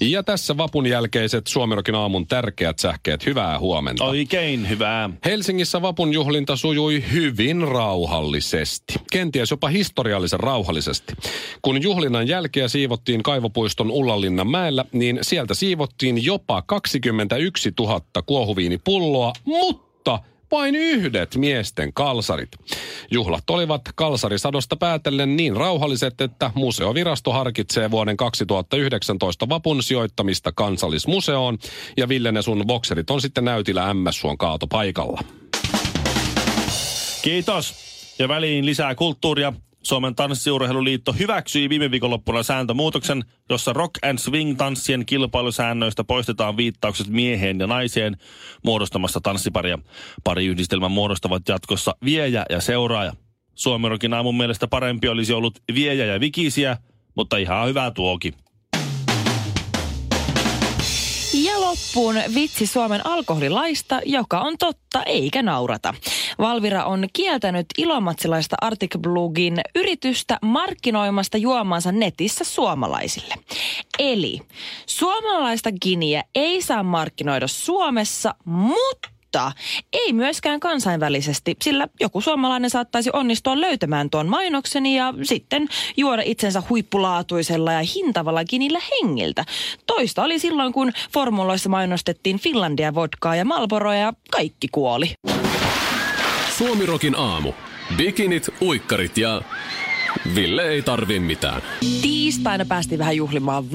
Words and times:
Ja 0.00 0.22
tässä 0.22 0.56
vapun 0.56 0.86
jälkeiset 0.86 1.46
Suomirokin 1.46 1.94
aamun 1.94 2.26
tärkeät 2.26 2.78
sähkeet. 2.78 3.26
Hyvää 3.26 3.58
huomenta. 3.58 4.04
Oikein 4.04 4.68
hyvää. 4.68 5.10
Helsingissä 5.24 5.82
vapun 5.82 6.12
juhlinta 6.12 6.56
sujui 6.56 7.04
hyvin 7.12 7.62
rauhallisesti. 7.62 8.94
Kenties 9.12 9.50
jopa 9.50 9.68
historiallisen 9.68 10.40
rauhallisesti. 10.40 11.12
Kun 11.62 11.82
juhlinnan 11.82 12.28
jälkeä 12.28 12.68
siivottiin 12.68 13.22
Kaivopuiston 13.22 13.90
Ullanlinnan 13.90 14.50
mäellä, 14.50 14.84
niin 14.92 15.18
sieltä 15.22 15.54
siivottiin 15.54 16.24
jopa 16.24 16.62
21 16.62 17.72
000 17.78 18.00
kuohuviinipulloa, 18.26 19.32
mutta 19.44 20.18
vain 20.50 20.74
yhdet 20.74 21.36
miesten 21.36 21.92
kalsarit. 21.92 22.48
Juhlat 23.10 23.50
olivat 23.50 23.82
kalsarisadosta 23.94 24.76
päätellen 24.76 25.36
niin 25.36 25.56
rauhalliset, 25.56 26.20
että 26.20 26.50
museovirasto 26.54 27.32
harkitsee 27.32 27.90
vuoden 27.90 28.16
2019 28.16 29.48
vapun 29.48 29.82
sijoittamista 29.82 30.52
kansallismuseoon 30.52 31.58
ja 31.96 32.08
Ville 32.08 32.32
Nesun 32.32 32.64
bokserit 32.66 33.10
on 33.10 33.20
sitten 33.20 33.44
näytillä 33.44 33.94
MS-suon 33.94 34.38
kaatopaikalla. 34.38 35.20
Kiitos. 37.22 37.88
Ja 38.18 38.28
väliin 38.28 38.66
lisää 38.66 38.94
kulttuuria. 38.94 39.52
Suomen 39.88 40.14
tanssiurheiluliitto 40.14 41.12
hyväksyi 41.12 41.68
viime 41.68 41.90
viikonloppuna 41.90 42.42
sääntömuutoksen, 42.42 43.24
jossa 43.50 43.72
rock 43.72 44.04
and 44.04 44.18
swing 44.18 44.56
tanssien 44.56 45.06
kilpailusäännöistä 45.06 46.04
poistetaan 46.04 46.56
viittaukset 46.56 47.06
mieheen 47.06 47.60
ja 47.60 47.66
naiseen 47.66 48.16
muodostamasta 48.64 49.20
tanssiparia. 49.20 49.78
Pari 50.24 50.46
yhdistelmän 50.46 50.90
muodostavat 50.90 51.48
jatkossa 51.48 51.94
viejä 52.04 52.46
ja 52.50 52.60
seuraaja. 52.60 53.12
Suomerokin 53.54 54.14
aamun 54.14 54.36
mielestä 54.36 54.66
parempi 54.66 55.08
olisi 55.08 55.32
ollut 55.32 55.58
viejä 55.74 56.04
ja 56.04 56.20
vikisiä, 56.20 56.76
mutta 57.14 57.36
ihan 57.36 57.68
hyvää 57.68 57.90
tuoki. 57.90 58.34
Ja 61.32 61.60
loppuun 61.60 62.14
vitsi 62.34 62.66
Suomen 62.66 63.06
alkoholilaista, 63.06 64.00
joka 64.04 64.40
on 64.40 64.58
totta 64.58 65.02
eikä 65.02 65.42
naurata. 65.42 65.94
Valvira 66.38 66.84
on 66.84 67.08
kieltänyt 67.12 67.66
ilomatsilaista 67.78 68.56
Arctic 68.60 68.98
Blugin 68.98 69.60
yritystä 69.74 70.38
markkinoimasta 70.42 71.38
juomansa 71.38 71.92
netissä 71.92 72.44
suomalaisille. 72.44 73.34
Eli 73.98 74.40
suomalaista 74.86 75.70
giniä 75.82 76.24
ei 76.34 76.62
saa 76.62 76.82
markkinoida 76.82 77.46
Suomessa, 77.46 78.34
mutta 78.44 79.17
mutta 79.44 79.62
ei 79.92 80.12
myöskään 80.12 80.60
kansainvälisesti, 80.60 81.56
sillä 81.62 81.88
joku 82.00 82.20
suomalainen 82.20 82.70
saattaisi 82.70 83.10
onnistua 83.12 83.60
löytämään 83.60 84.10
tuon 84.10 84.28
mainoksen 84.28 84.86
ja 84.86 85.14
sitten 85.22 85.68
juoda 85.96 86.22
itsensä 86.24 86.62
huippulaatuisella 86.68 87.72
ja 87.72 87.82
hintavalla 87.94 88.44
ginillä 88.44 88.80
hengiltä. 88.90 89.44
Toista 89.86 90.22
oli 90.22 90.38
silloin, 90.38 90.72
kun 90.72 90.92
formuloissa 91.12 91.68
mainostettiin 91.68 92.38
Finlandia 92.38 92.94
vodkaa 92.94 93.36
ja 93.36 93.44
Malboroa 93.44 93.94
ja 93.94 94.12
kaikki 94.30 94.68
kuoli. 94.72 95.10
Suomirokin 96.58 97.14
aamu. 97.14 97.52
Bikinit, 97.96 98.48
uikkarit 98.62 99.18
ja... 99.18 99.42
Ville 100.34 100.68
ei 100.68 100.82
tarvi 100.82 101.20
mitään. 101.20 101.62
Tiistaina 102.02 102.64
päästiin 102.64 102.98
vähän 102.98 103.16
juhlimaan 103.16 103.72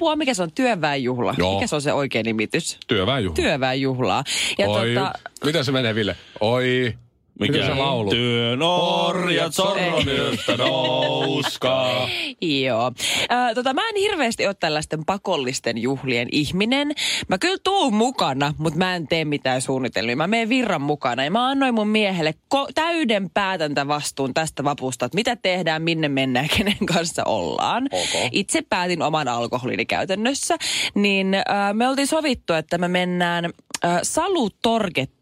vappua. 0.00 0.16
Mikä 0.16 0.34
se 0.34 0.42
on? 0.42 0.52
Työväenjuhla. 0.52 1.34
Joo. 1.38 1.54
Mikä 1.54 1.66
se 1.66 1.74
on 1.74 1.82
se 1.82 1.92
oikea 1.92 2.22
nimitys? 2.22 2.78
Työväenjuhla. 2.86 3.34
Työväenjuhlaa. 3.34 4.24
Ja 4.58 4.68
Oi, 4.68 4.94
tota, 4.94 5.12
miten 5.44 5.64
se 5.64 5.72
menee 5.72 5.94
Ville? 5.94 6.16
Oi, 6.40 6.94
Mikä 7.40 7.66
se 7.66 7.74
laulu? 7.74 8.10
Työn 8.10 8.62
orjat 8.62 9.54
sormyöstä 9.54 10.56
nouskaa. 10.56 12.08
Joo. 12.64 12.92
Ö, 13.22 13.54
tota, 13.54 13.74
mä 13.74 13.88
en 13.88 13.96
hirveästi 13.96 14.46
ole 14.46 14.54
tällaisten 14.60 15.04
pakollisten 15.04 15.78
juhlien 15.78 16.28
ihminen. 16.32 16.92
Mä 17.28 17.38
kyllä 17.38 17.58
tuun 17.64 17.94
mukana, 17.94 18.54
mutta 18.58 18.78
mä 18.78 18.96
en 18.96 19.08
tee 19.08 19.24
mitään 19.24 19.62
suunnitelmia. 19.62 20.16
Mä 20.16 20.26
menen 20.26 20.48
virran 20.48 20.82
mukana 20.82 21.24
ja 21.24 21.30
mä 21.30 21.48
annoin 21.48 21.74
mun 21.74 21.88
miehelle 21.88 22.34
ko- 22.54 22.72
täyden 22.74 23.30
päätäntävastuun 23.30 24.34
tästä 24.34 24.64
vapusta, 24.64 25.06
että 25.06 25.16
mitä 25.16 25.36
tehdään, 25.36 25.82
minne 25.82 26.08
mennään, 26.08 26.48
kenen 26.56 26.86
kanssa 26.86 27.22
ollaan. 27.24 27.88
Ok. 27.92 28.28
Itse 28.32 28.62
päätin 28.68 29.02
oman 29.02 29.28
alkoholini 29.28 29.86
käytännössä. 29.86 30.56
Niin 30.94 31.34
ö, 31.34 31.40
me 31.72 31.88
oltiin 31.88 32.06
sovittu, 32.06 32.52
että 32.52 32.78
me 32.78 32.88
mennään 32.88 33.44
ö, 33.44 33.88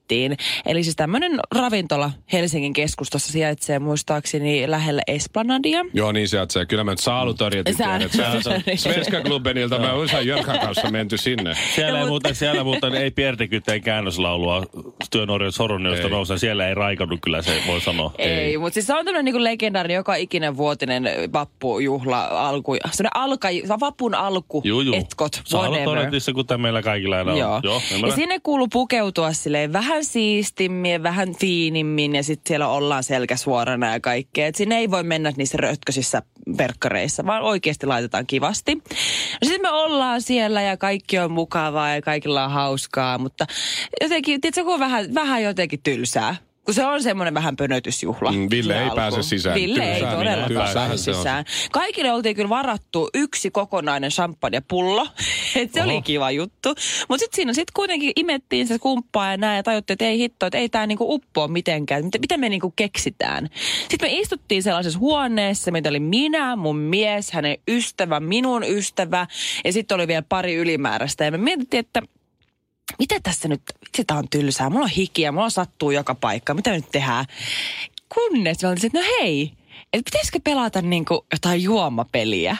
Salutorgettiin. 0.08 0.36
Eli 0.66 0.84
siis 0.84 0.96
tämmöinen 0.96 1.32
ravintola 1.54 2.10
Helsingin 2.32 2.72
keskustassa 2.72 3.32
sijaitsee 3.32 3.78
muistaakseni 3.78 4.70
lähellä 4.70 5.02
Esplanadia. 5.06 5.84
Joo, 5.92 6.12
niin 6.12 6.28
sieltä 6.28 6.52
se. 6.52 6.66
Kyllä 6.66 6.84
mä 6.84 6.90
nyt 6.90 6.98
saalutorjetin 6.98 7.76
Svenska 8.76 9.20
Klubbenilta. 9.20 9.78
Mä 9.78 9.94
usein 9.94 10.26
Jörkan 10.26 10.58
kanssa 10.58 10.90
menty 10.90 11.16
sinne. 11.16 11.54
Siellä, 11.74 12.00
ei 12.00 12.06
muuten, 12.06 12.34
siellä 12.34 12.64
muuten 12.64 12.94
ei 12.94 13.10
Piertikyteen 13.10 13.82
käännöslaulua 13.82 14.66
työn 15.10 15.30
orjat 15.30 15.54
sormyöstä 15.54 16.04
Ei. 16.04 16.10
nousee. 16.10 16.38
Siellä 16.38 16.68
ei 16.68 16.74
raikannut 16.74 17.20
kyllä 17.20 17.42
se 17.42 17.62
voi 17.66 17.80
sanoa. 17.80 18.12
Ei, 18.18 18.30
ei. 18.30 18.58
mutta 18.58 18.74
siis 18.74 18.86
se 18.86 18.94
on 18.94 19.04
tämmöinen 19.04 19.24
niinku 19.24 19.44
legendaarinen 19.44 19.94
joka 19.94 20.14
ikinen 20.14 20.56
vuotinen 20.56 21.04
vappujuhla, 21.32 22.24
alku, 22.24 22.74
semmoinen 22.74 23.10
alka, 23.14 23.48
vapun 23.80 24.14
alku, 24.14 24.62
Juu, 24.64 24.80
juu. 24.80 24.94
etkot, 24.94 25.42
whatever. 25.52 25.84
todetissa, 25.84 26.32
kuten 26.32 26.60
meillä 26.60 26.82
kaikilla 26.82 27.16
aina 27.16 27.32
on. 27.32 27.38
Joo. 27.38 27.60
Joo 27.62 27.82
ja 28.06 28.12
sinne 28.14 28.40
kuuluu 28.42 28.68
pukeutua 28.72 29.32
silleen 29.32 29.72
vähän 29.72 29.97
siistimmin 30.04 30.92
ja 30.92 31.02
vähän 31.02 31.34
fiinimmin 31.34 32.14
ja 32.14 32.22
sitten 32.22 32.48
siellä 32.48 32.68
ollaan 32.68 33.04
selkä 33.04 33.36
suorana 33.36 33.92
ja 33.92 34.00
kaikkea. 34.00 34.46
Et 34.46 34.54
sinne 34.54 34.78
ei 34.78 34.90
voi 34.90 35.02
mennä 35.02 35.32
niissä 35.36 35.58
rötkösissä 35.58 36.22
verkkareissa, 36.58 37.26
vaan 37.26 37.42
oikeasti 37.42 37.86
laitetaan 37.86 38.26
kivasti. 38.26 38.74
No 38.74 38.82
sitten 39.42 39.62
me 39.62 39.70
ollaan 39.70 40.22
siellä 40.22 40.62
ja 40.62 40.76
kaikki 40.76 41.18
on 41.18 41.30
mukavaa 41.30 41.94
ja 41.94 42.02
kaikilla 42.02 42.44
on 42.44 42.50
hauskaa, 42.50 43.18
mutta 43.18 43.46
jotenkin, 44.00 44.40
tiedätkö, 44.40 44.64
kun 44.64 44.74
on 44.74 44.80
vähän, 44.80 45.14
vähän 45.14 45.42
jotenkin 45.42 45.80
tylsää. 45.82 46.36
Kun 46.68 46.74
se 46.74 46.86
on 46.86 47.02
semmoinen 47.02 47.34
vähän 47.34 47.56
pönötysjuhla. 47.56 48.32
Mm, 48.32 48.46
Ville 48.50 48.74
ei 48.78 48.82
alku. 48.82 48.96
pääse 48.96 49.22
sisään. 49.22 49.54
Ville 49.54 49.84
ei 49.84 50.00
Tylsää, 50.00 50.16
todella 50.16 50.46
niin, 50.48 50.56
pääse 50.58 50.72
tylsäähän 50.72 50.98
se 50.98 51.10
on. 51.10 51.16
sisään. 51.16 51.44
Kaikille 51.72 52.12
oltiin 52.12 52.36
kyllä 52.36 52.48
varattu 52.48 53.10
yksi 53.14 53.50
kokonainen 53.50 54.10
champagnepullo. 54.10 55.06
Et 55.56 55.72
se 55.72 55.80
Oho. 55.82 55.90
oli 55.90 56.02
kiva 56.02 56.30
juttu. 56.30 56.68
Mutta 57.08 57.18
sitten 57.20 57.36
siinä 57.36 57.52
sit 57.52 57.70
kuitenkin 57.70 58.12
imettiin 58.16 58.66
se 58.66 58.78
kumppaa 58.78 59.30
ja 59.30 59.36
näin 59.36 59.56
ja 59.56 59.62
tajuttiin, 59.62 59.94
että 59.94 60.04
ei 60.04 60.18
hitto, 60.18 60.46
että 60.46 60.58
ei 60.58 60.68
tämä 60.68 60.86
niinku 60.86 61.14
uppoa 61.14 61.48
mitenkään. 61.48 62.04
Mitä, 62.04 62.18
mitä 62.18 62.36
me 62.36 62.48
niinku 62.48 62.72
keksitään? 62.76 63.48
Sitten 63.88 64.10
me 64.10 64.18
istuttiin 64.18 64.62
sellaisessa 64.62 64.98
huoneessa, 64.98 65.70
mitä 65.70 65.88
oli 65.88 66.00
minä, 66.00 66.56
mun 66.56 66.76
mies, 66.76 67.32
hänen 67.32 67.56
ystävä, 67.68 68.20
minun 68.20 68.64
ystävä 68.64 69.26
ja 69.64 69.72
sitten 69.72 69.94
oli 69.94 70.08
vielä 70.08 70.22
pari 70.28 70.54
ylimääräistä. 70.54 71.24
Ja 71.24 71.30
me 71.30 71.38
mietittiin, 71.38 71.80
että 71.80 72.02
mitä 72.98 73.20
tässä 73.22 73.48
nyt, 73.48 73.62
vitsi 73.80 74.04
tää 74.04 74.18
on 74.18 74.28
tylsää, 74.28 74.70
mulla 74.70 74.84
on 74.84 74.90
hikiä, 74.90 75.32
mulla 75.32 75.50
sattuu 75.50 75.90
joka 75.90 76.14
paikka, 76.14 76.54
mitä 76.54 76.70
me 76.70 76.76
nyt 76.76 76.90
tehdään? 76.92 77.24
Kunnes 78.14 78.62
me 78.62 78.68
oltiin, 78.68 78.86
että 78.86 78.98
no 78.98 79.04
hei, 79.20 79.52
että 79.92 80.10
pitäisikö 80.10 80.40
pelata 80.44 80.82
niinku 80.82 81.26
jotain 81.32 81.62
juomapeliä? 81.62 82.56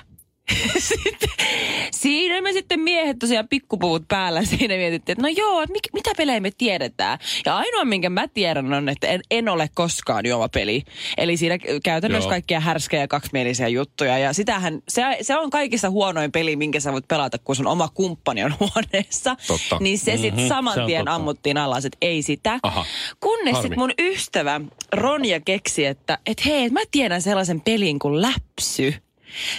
Sitten, 0.79 1.29
siinä 2.01 2.41
me 2.41 2.53
sitten 2.53 2.81
miehet 2.81 3.19
tosiaan 3.19 3.49
pikkupuvut 3.49 4.09
päällä 4.09 4.45
siinä 4.45 4.75
mietittiin, 4.77 5.13
että 5.13 5.23
no 5.23 5.29
joo, 5.37 5.63
että 5.63 5.73
mik, 5.73 5.83
mitä 5.93 6.11
pelejä 6.17 6.41
me 6.41 6.51
tiedetään. 6.59 7.19
Ja 7.47 7.57
ainoa, 7.57 7.85
minkä 7.85 8.11
mä 8.11 8.29
tiedän 8.29 8.73
on, 8.73 8.89
että 8.89 9.07
en, 9.07 9.21
en 9.31 9.49
ole 9.49 9.71
koskaan 9.75 10.27
juomapeli. 10.27 10.83
Eli 11.17 11.37
siinä 11.37 11.59
käytännössä 11.85 12.25
Joo. 12.27 12.31
kaikkia 12.31 12.61
härskejä 12.61 13.03
ja 13.03 13.09
kaksimielisiä 13.09 13.69
juttuja. 13.69 14.19
Ja 14.19 14.33
sitähän, 14.33 14.83
se, 14.89 15.03
se 15.23 15.37
on 15.39 15.51
kaikista 15.51 15.91
huonoin 15.91 16.33
peli, 16.33 16.57
minkä 16.57 16.81
sä 16.81 16.93
voit 16.93 17.09
pelata, 17.09 17.39
kun 17.39 17.57
sun 17.57 17.67
oma 17.67 17.89
kumppani 17.95 18.45
on 18.45 18.55
huoneessa. 18.61 19.37
Totta. 19.47 19.77
Niin 19.81 19.99
se 19.99 20.17
sitten 20.17 20.41
Mhm, 20.41 20.49
saman 20.49 20.75
se 20.75 20.81
tien 20.87 21.01
totta. 21.01 21.15
ammuttiin 21.15 21.59
alas, 21.59 21.85
että 21.85 21.99
ei 22.03 22.23
sitä. 22.23 22.59
Aha. 22.63 22.85
Kunnes 23.21 23.57
sitten 23.57 23.79
mun 23.79 23.93
ystävä 23.99 24.61
Ronja 24.93 25.41
keksi, 25.41 25.87
että 25.87 26.19
et 26.27 26.45
hei, 26.45 26.71
mä 26.71 26.81
tiedän 26.91 27.23
sellaisen 27.23 27.61
pelin 27.61 27.99
kuin 27.99 28.23
läpsy. 28.23 28.95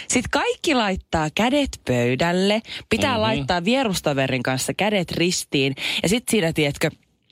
Sitten 0.07 0.30
kaikki 0.31 0.75
laittaa 0.75 1.30
kädet 1.36 1.81
pöydälle, 1.88 2.62
pitää 2.89 3.10
mm-hmm. 3.10 3.21
laittaa 3.21 3.66
vierustaverin 3.66 4.44
kanssa 4.44 4.74
kädet 4.74 5.12
ristiin 5.12 5.75
ja 6.04 6.10
sitten 6.10 6.31
siinä, 6.31 6.54
tiedätkö, 6.54 6.89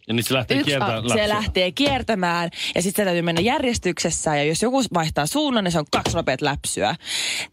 Ja 0.07 0.13
niin 0.13 0.23
se 0.23 0.33
lähtee 0.33 0.57
Yksi, 0.57 0.65
kiertämään 0.65 1.05
a- 1.05 1.09
se 1.09 1.27
lähtee 1.29 1.71
kiertämään 1.71 2.49
ja 2.75 2.81
sitten 2.81 3.03
se 3.03 3.05
täytyy 3.05 3.21
mennä 3.21 3.41
järjestyksessä 3.41 4.35
ja 4.35 4.43
jos 4.43 4.61
joku 4.61 4.83
vaihtaa 4.93 5.25
suunnan, 5.25 5.63
niin 5.63 5.71
se 5.71 5.79
on 5.79 5.85
kaksi 5.91 6.15
nopeat 6.15 6.41
läpsyä. 6.41 6.95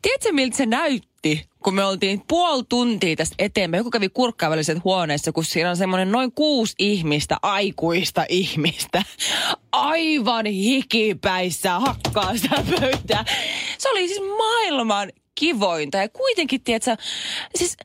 Tiedätkö 0.03 0.33
miltä 0.33 0.57
se 0.57 0.67
näytti, 0.67 1.49
kun 1.65 1.75
me 1.75 1.85
oltiin 1.85 2.23
puoli 2.29 2.63
tuntia 2.69 3.17
tästä 3.17 3.35
eteenpäin. 3.39 3.79
Joku 3.79 3.91
kävi 3.91 4.09
kurkkaavälliset 4.09 4.85
huoneessa, 4.85 5.33
kun 5.33 5.45
siinä 5.45 5.71
on 5.71 5.77
semmoinen 5.77 6.13
noin 6.13 6.33
kuusi 6.33 6.75
ihmistä, 6.79 7.37
aikuista 7.43 8.25
ihmistä. 8.29 9.03
Aivan 9.73 10.47
hikipäissä 10.47 11.79
hakkaa 11.79 12.37
sitä 12.37 12.63
pöytää. 12.81 13.25
Se 13.79 13.91
oli 13.91 14.09
siis 14.09 14.21
maailman 14.39 15.13
kivointa 15.35 15.99
ja 15.99 16.09
kuitenkin, 16.09 16.65
tiedätkö, 16.65 16.97
siis 17.55 17.77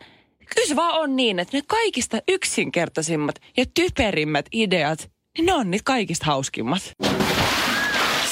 Kyllä 0.56 0.68
se 0.68 0.76
vaan 0.76 1.00
on 1.02 1.16
niin, 1.16 1.40
että 1.40 1.58
ne 1.58 1.64
kaikista 1.68 2.18
yksinkertaisimmat 2.28 3.36
ja 3.58 3.66
typerimmät 3.74 4.46
ideat, 4.52 5.10
niin 5.38 5.46
ne 5.46 5.54
on 5.54 5.72
niitä 5.72 5.84
kaikista 5.84 6.26
hauskimmat. 6.26 6.92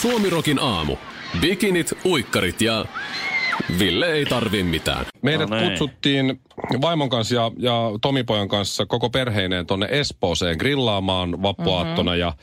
Suomirokin 0.01 0.59
aamu. 0.59 0.95
Bikinit, 1.41 1.93
uikkarit 2.05 2.61
ja 2.61 2.85
Ville 3.79 4.13
ei 4.13 4.25
tarvi 4.25 4.63
mitään. 4.63 5.05
Meidät 5.21 5.49
No 5.49 5.55
niin. 5.57 5.69
kutsuttiin 5.69 6.41
vaimon 6.81 7.09
kanssa 7.09 7.35
ja, 7.35 7.51
ja 7.57 7.81
Tomipojan 8.01 8.47
kanssa 8.47 8.85
koko 8.85 9.09
perheineen 9.09 9.65
tonne 9.65 9.87
Espooseen 9.91 10.57
grillaamaan 10.57 11.41
vappuaattona 11.41 12.11
Mhm. 12.11 12.19
ja 12.19 12.33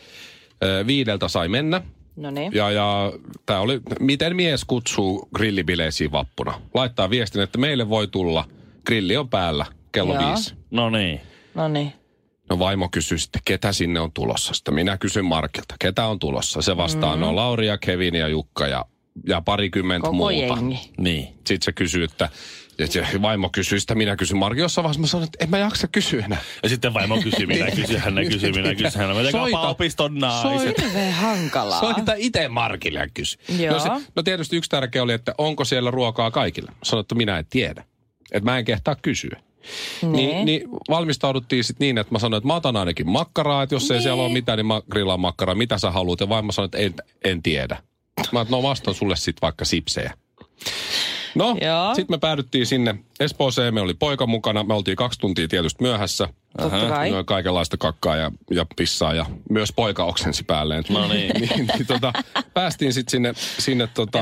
ö, 0.64 0.84
viideltä 0.86 1.28
sai 1.28 1.48
mennä. 1.48 1.80
No 2.16 2.30
niin. 2.30 2.52
Ja, 2.54 2.70
ja 2.70 3.12
tämä 3.46 3.60
oli, 3.60 3.80
miten 4.00 4.36
mies 4.36 4.64
kutsuu 4.64 5.28
grillibileisiin 5.34 6.12
vappuna. 6.12 6.60
Laittaa 6.74 7.10
viestin, 7.10 7.42
että 7.42 7.58
meille 7.58 7.88
voi 7.88 8.08
tulla, 8.08 8.44
grilli 8.86 9.16
on 9.16 9.28
päällä, 9.28 9.66
kello 9.92 10.14
Joo. 10.14 10.28
viisi. 10.28 10.54
No 10.70 10.90
niin. 10.90 11.20
No 11.54 11.68
niin. 11.68 11.92
No 12.50 12.58
vaimo 12.58 12.88
kysyy 12.88 13.18
sitten, 13.18 13.42
ketä 13.44 13.72
sinne 13.72 14.00
on 14.00 14.12
tulossa. 14.12 14.54
Sitten 14.54 14.74
minä 14.74 14.98
kysyn 14.98 15.24
Markilta, 15.24 15.74
ketä 15.80 16.06
on 16.06 16.18
tulossa. 16.18 16.62
Se 16.62 16.76
vastaa, 16.76 17.16
mm. 17.16 17.20
no 17.20 17.36
Lauri 17.36 17.66
ja 17.66 17.78
Kevin 17.78 18.14
ja 18.14 18.28
Jukka 18.28 18.66
ja, 18.66 18.84
ja 19.26 19.40
parikymmentä 19.40 20.04
Koko 20.04 20.16
muuta. 20.16 20.34
jengi. 20.34 20.80
Niin. 20.98 21.24
Sitten 21.24 21.62
se 21.62 21.72
kysyy, 21.72 22.04
että 22.04 22.28
ja 22.78 22.86
se 22.86 23.22
vaimo 23.22 23.48
kysyy 23.52 23.80
sitä, 23.80 23.94
minä 23.94 24.16
kysyn 24.16 24.36
Marki. 24.38 24.60
Jossain 24.60 24.82
vaiheessa 24.82 25.00
mä 25.00 25.06
sanoin, 25.06 25.24
että 25.24 25.44
en 25.44 25.50
mä 25.50 25.58
jaksa 25.58 25.88
kysyä 25.88 26.24
enää. 26.24 26.40
Ja 26.62 26.68
sitten 26.68 26.94
vaimo 26.94 27.20
kysyy, 27.22 27.46
minä 27.46 27.70
kysyn, 27.70 28.00
hän 28.00 28.14
kysyy, 28.30 28.52
minä 28.52 28.74
kysyn, 28.74 29.00
hän 29.00 29.14
Soita. 29.14 29.30
Soita. 29.30 29.60
opiston 29.60 30.18
naiset. 30.18 30.82
Hirveän 30.82 31.12
hankalaa. 31.12 31.80
Soita 31.80 32.12
itse 32.16 32.48
Markille 32.48 32.98
ja 32.98 33.08
kysy. 33.14 33.38
Joo. 33.58 33.74
No, 33.74 33.80
se, 33.80 33.88
no 34.16 34.22
tietysti 34.22 34.56
yksi 34.56 34.70
tärkeä 34.70 35.02
oli, 35.02 35.12
että 35.12 35.34
onko 35.38 35.64
siellä 35.64 35.90
ruokaa 35.90 36.30
kaikille. 36.30 36.72
Sanoin, 36.82 37.04
että 37.04 37.14
minä 37.14 37.38
en 37.38 37.46
tiedä. 37.50 37.84
Että 38.32 38.50
mä 38.50 38.58
en 38.58 38.64
kehtaa 38.64 38.94
kysyä. 38.94 39.40
Niin, 40.02 40.46
niin 40.46 40.68
valmistauduttiin 40.88 41.64
sitten 41.64 41.84
niin, 41.84 41.98
että 41.98 42.12
mä 42.12 42.18
sanoin, 42.18 42.38
että 42.38 42.46
mä 42.46 42.54
otan 42.54 42.76
ainakin 42.76 43.10
makkaraa, 43.10 43.62
että 43.62 43.74
jos 43.74 43.90
ei 43.90 44.02
siellä 44.02 44.22
ole 44.22 44.32
mitään, 44.32 44.56
niin 44.56 44.66
mä 44.66 44.82
grillaan 44.90 45.20
makkaraa. 45.20 45.54
Mitä 45.54 45.78
sä 45.78 45.90
haluat? 45.90 46.20
Ja 46.20 46.28
vaimo 46.28 46.52
sanoi, 46.52 46.64
että 46.66 46.78
en, 46.78 46.94
en 47.24 47.42
tiedä. 47.42 47.82
Mä 48.32 48.40
että 48.40 48.56
no 48.56 48.62
vastaan 48.62 48.94
sulle 48.94 49.16
sitten 49.16 49.42
vaikka 49.42 49.64
sipsejä. 49.64 50.14
No, 51.34 51.56
sitten 51.96 52.14
me 52.14 52.18
päädyttiin 52.18 52.66
sinne 52.66 52.94
Espooseen. 53.20 53.74
Me 53.74 53.80
oli 53.80 53.94
poika 53.94 54.26
mukana. 54.26 54.64
Me 54.64 54.74
oltiin 54.74 54.96
kaksi 54.96 55.20
tuntia 55.20 55.48
tietysti 55.48 55.82
myöhässä. 55.82 56.28
Totta 56.58 56.88
kai. 56.88 57.10
No, 57.10 57.24
kaikenlaista 57.24 57.76
kakkaa 57.76 58.16
ja, 58.16 58.32
ja 58.50 58.66
pissaa 58.76 59.14
ja 59.14 59.26
myös 59.50 59.72
poika 59.72 60.04
oksensi 60.04 60.44
päälleen. 60.44 60.84
No 60.88 61.08
niin. 61.08 61.32
niin, 61.40 61.66
niin 61.66 61.86
tota, 61.86 62.12
päästiin 62.54 62.92
sitten 62.92 63.10
sinne, 63.10 63.32
sinne 63.58 63.86
tota. 63.86 64.18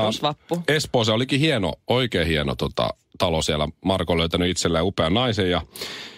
Espooseen. 0.67 1.15
Olikin 1.15 1.39
hieno, 1.39 1.73
oikein 1.87 2.27
hieno 2.27 2.55
tota, 2.55 2.89
talo 3.17 3.41
siellä. 3.41 3.67
Marko 3.85 4.17
löytänyt 4.17 4.49
itselleen 4.49 4.83
upean 4.85 5.13
naisen 5.13 5.51
ja 5.51 5.61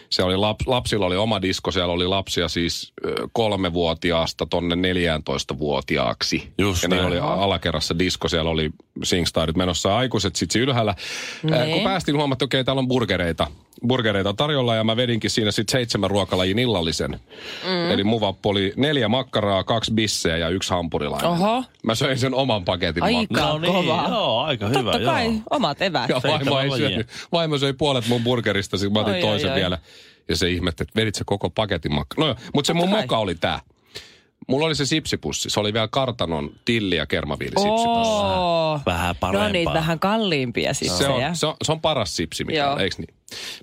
siellä 0.10 0.28
oli 0.30 0.38
lap, 0.38 0.58
lapsilla 0.66 1.06
oli 1.06 1.16
oma 1.16 1.42
disko, 1.42 1.72
siellä 1.72 1.94
oli 1.94 2.08
lapsia 2.08 2.48
siis 2.48 2.94
kolmevuotiaasta 3.34 4.46
tonne 4.46 4.76
14-vuotiaaksi. 4.76 6.54
Just 6.58 6.84
ja 6.84 6.90
ne 6.90 7.06
oli 7.06 7.20
alakerrassa 7.20 8.00
disko, 8.00 8.28
siellä 8.28 8.50
oli 8.50 8.70
Singstarit 9.04 9.56
menossa 9.56 9.98
aikuiset 9.98 10.36
sitten 10.36 10.62
ylhäällä. 10.62 10.96
Ää, 11.52 11.64
Niin. 11.64 11.74
kun 11.76 11.84
päästiin 11.84 12.18
huomattiin, 12.18 12.46
okei, 12.48 12.64
täällä 12.64 12.80
on 12.80 12.88
burgereita. 12.88 13.48
Burgereita 13.88 14.34
tarjolla 14.34 14.76
ja 14.76 14.84
mä 14.84 14.96
vedinkin 14.96 15.30
siinä 15.30 15.52
sitten 15.52 15.72
seitsemän 15.72 16.10
ruokalajin 16.10 16.60
illallisen. 16.60 17.12
Mm. 17.64 17.92
Eli 17.92 18.04
mun 18.04 18.22
vappu 18.22 18.50
oli 18.50 18.74
neljä 18.76 19.08
makkaraa, 19.08 19.64
kaksi 19.64 19.94
bisseä 19.94 20.38
ja 20.38 20.50
yksi 20.50 20.70
hampurilainen. 20.70 21.30
Oho. 21.30 21.64
Mä 21.84 21.96
söin 21.96 22.18
sen 22.20 22.34
oman 22.34 22.66
paketin 22.66 23.04
Aika 23.04 23.20
makkaraa. 23.20 23.52
No 23.54 23.58
niin, 23.58 23.74
kova. 23.74 24.06
joo, 24.10 24.40
aika 24.42 24.68
hyvä. 24.68 24.92
Totta 24.92 25.06
kai, 25.06 25.26
Joo. 25.26 25.36
omat 25.50 25.82
eväät. 25.82 26.10
Ja 26.10 26.22
vaimo, 26.30 26.60
ei 26.60 26.72
syönyt. 26.78 27.08
vaimo 27.32 27.58
söi 27.58 27.74
puolet 27.74 28.08
mun 28.08 28.24
burgerista, 28.24 28.78
sitten 28.78 28.94
mä 28.94 29.00
otin 29.00 29.14
Oi, 29.14 29.22
toisen 29.22 29.50
oi, 29.50 29.54
oi. 29.56 29.60
vielä. 29.62 29.78
Ja 30.30 30.36
se 30.36 30.50
ihmetti, 30.50 30.84
että 30.84 30.96
vedit 30.96 31.16
se 31.16 31.24
koko 31.26 31.50
paketin 31.50 31.94
makka. 31.94 32.22
No 32.22 32.28
joo, 32.28 32.36
mutta 32.54 32.68
se 32.68 32.74
mun 32.74 32.90
kai. 32.90 33.02
moka 33.02 33.18
oli 33.18 33.36
tää. 33.36 33.60
Mulla 34.48 34.66
oli 34.66 34.76
se 34.76 34.86
sipsipussi. 34.86 35.50
Se 35.50 35.60
oli 35.60 35.74
vielä 35.74 35.88
kartanon 35.88 36.52
tilli- 36.66 36.96
ja 36.96 37.06
kermaviilisipsipussi. 37.06 37.88
Oo. 37.88 38.80
Vähän 38.86 39.16
parempaa. 39.20 39.48
No 39.48 39.54
niitä 39.54 39.74
vähän 39.74 40.00
kalliimpia 40.00 40.74
Se 40.74 40.78
sipsejä. 40.78 41.30
on, 41.30 41.36
se, 41.36 41.46
on, 41.46 41.56
se 41.64 41.72
on 41.72 41.82
paras 41.82 42.16
sipsi, 42.16 42.44
mikä 42.44 42.60
Joo. 42.60 42.74
on, 42.74 42.82
eikö 42.82 42.96
niin? 42.98 43.16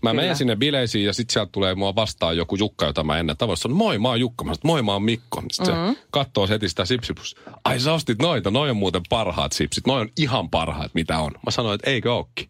Mä 0.02 0.10
Kyllä. 0.10 0.22
menen 0.22 0.36
sinne 0.36 0.56
bileisiin 0.56 1.04
ja 1.04 1.12
sitten 1.12 1.32
sieltä 1.32 1.52
tulee 1.52 1.74
mua 1.74 1.94
vastaan 1.94 2.36
joku 2.36 2.56
Jukka, 2.56 2.86
jota 2.86 3.04
mä 3.04 3.18
ennen 3.18 3.36
tavoin. 3.36 3.56
Sanoin, 3.56 3.76
moi, 3.76 3.98
mä 3.98 4.08
oon 4.08 4.20
Jukka. 4.20 4.44
Mä 4.44 4.54
sanoin, 4.54 4.66
moi, 4.66 4.82
mä 4.82 4.92
oon 4.92 5.02
Mikko. 5.02 5.42
Sitten 5.52 5.74
mm-hmm. 5.74 5.94
se 5.94 6.00
katsoo 6.10 6.48
heti 6.48 6.68
sitä 6.68 6.84
sipsipussia. 6.84 7.40
Ai 7.64 7.80
sä 7.80 7.92
ostit 7.92 8.18
noita, 8.22 8.50
noi 8.50 8.70
on 8.70 8.76
muuten 8.76 9.02
parhaat 9.08 9.52
sipsit. 9.52 9.86
Noi 9.86 10.00
on 10.00 10.08
ihan 10.18 10.50
parhaat, 10.50 10.94
mitä 10.94 11.18
on. 11.18 11.32
Mä 11.46 11.50
sanoin, 11.50 11.74
että 11.74 11.90
eikö 11.90 12.14
ookin. 12.14 12.48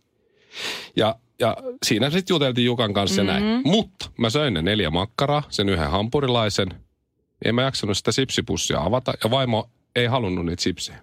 Ja, 0.97 1.17
ja 1.39 1.57
siinä 1.83 2.11
sitten 2.11 2.35
juteltiin 2.35 2.65
Jukan 2.65 2.95
kanssa 2.95 3.25
mm-hmm. 3.25 3.45
näin. 3.45 3.63
Mutta 3.65 4.11
mä 4.19 4.31
söin 4.31 4.55
ne 4.55 4.63
neljä 4.63 4.91
makkaraa, 4.91 5.43
sen 5.49 5.69
yhden 5.69 5.91
hampurilaisen. 5.91 6.69
En 7.45 7.55
mä 7.55 7.63
jaksanut 7.63 7.97
sitä 7.97 8.13
sipsipussia 8.13 8.81
avata 8.81 9.13
ja 9.25 9.31
vaimo 9.31 9.71
ei 9.97 10.07
halunnut 10.07 10.47
niitä 10.47 10.63
sipsejä. 10.63 10.99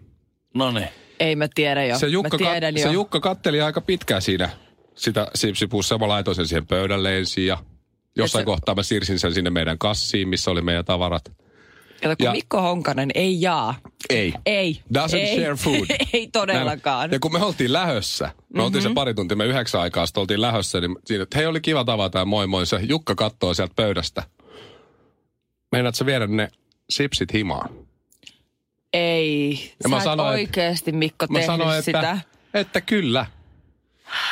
No 0.53 0.71
niin. 0.71 0.87
Ei 1.19 1.35
mä 1.35 1.47
tiedä 1.55 1.85
jo. 1.85 1.99
Se 1.99 2.07
Jukka, 2.07 2.37
mä 2.37 2.51
tiedän 2.51 2.73
kat, 2.73 2.81
jo. 2.81 2.87
se 2.87 2.93
Jukka 2.93 3.19
katteli 3.19 3.61
aika 3.61 3.81
pitkään 3.81 4.21
siinä 4.21 4.49
sitä 4.95 5.27
sipsipussia. 5.35 5.97
Mä 5.97 6.07
laitoin 6.07 6.35
sen 6.35 6.47
siihen 6.47 6.67
pöydälle 6.67 7.17
ensin 7.17 7.45
ja 7.45 7.57
jossain 8.17 8.41
se- 8.41 8.45
kohtaa 8.45 8.75
mä 8.75 8.83
siirsin 8.83 9.19
sen 9.19 9.33
sinne 9.33 9.49
meidän 9.49 9.77
kassiin, 9.77 10.29
missä 10.29 10.51
oli 10.51 10.61
meidän 10.61 10.85
tavarat. 10.85 11.31
Kato, 12.03 12.15
kun 12.15 12.25
ja- 12.25 12.31
Mikko 12.31 12.61
Honkanen 12.61 13.09
ei 13.15 13.41
jaa. 13.41 13.75
Ei. 14.09 14.33
Ei. 14.45 14.81
Doesn't 14.97 15.15
ei. 15.15 15.35
share 15.39 15.55
food. 15.55 15.85
ei 16.13 16.27
todellakaan. 16.27 17.11
Ja 17.11 17.19
kun 17.19 17.33
me 17.33 17.39
oltiin 17.39 17.73
lähössä, 17.73 18.25
me 18.25 18.31
mm-hmm. 18.31 18.65
oltiin 18.65 18.81
se 18.81 18.89
pari 18.95 19.13
tuntia, 19.13 19.37
me 19.37 19.45
yhdeksän 19.45 19.81
aikaa 19.81 20.05
sitten 20.05 20.21
oltiin 20.21 20.41
lähössä, 20.41 20.81
niin 20.81 20.95
siinä, 21.05 21.23
että 21.23 21.37
hei 21.37 21.47
oli 21.47 21.61
kiva 21.61 21.83
tavata 21.83 22.19
ja 22.19 22.25
moi 22.25 22.47
moi. 22.47 22.65
Se 22.65 22.79
Jukka 22.83 23.15
kattoo 23.15 23.53
sieltä 23.53 23.73
pöydästä. 23.75 24.23
Meinaat 25.71 25.95
sä 25.95 26.05
viedä 26.05 26.27
ne 26.27 26.49
sipsit 26.89 27.33
himaan? 27.33 27.69
Ei. 28.93 29.51
Ja 29.53 29.83
Sä 29.83 29.87
mä 29.89 29.97
et 29.97 30.03
sanoin, 30.03 30.39
että- 30.39 30.49
oikeasti 30.61 30.91
Mikko 30.91 31.25
Mä 31.29 31.39
tehnyt 31.39 31.45
sanoin, 31.45 31.69
että, 31.79 31.85
sitä. 31.85 32.17
että 32.53 32.81
kyllä. 32.81 33.25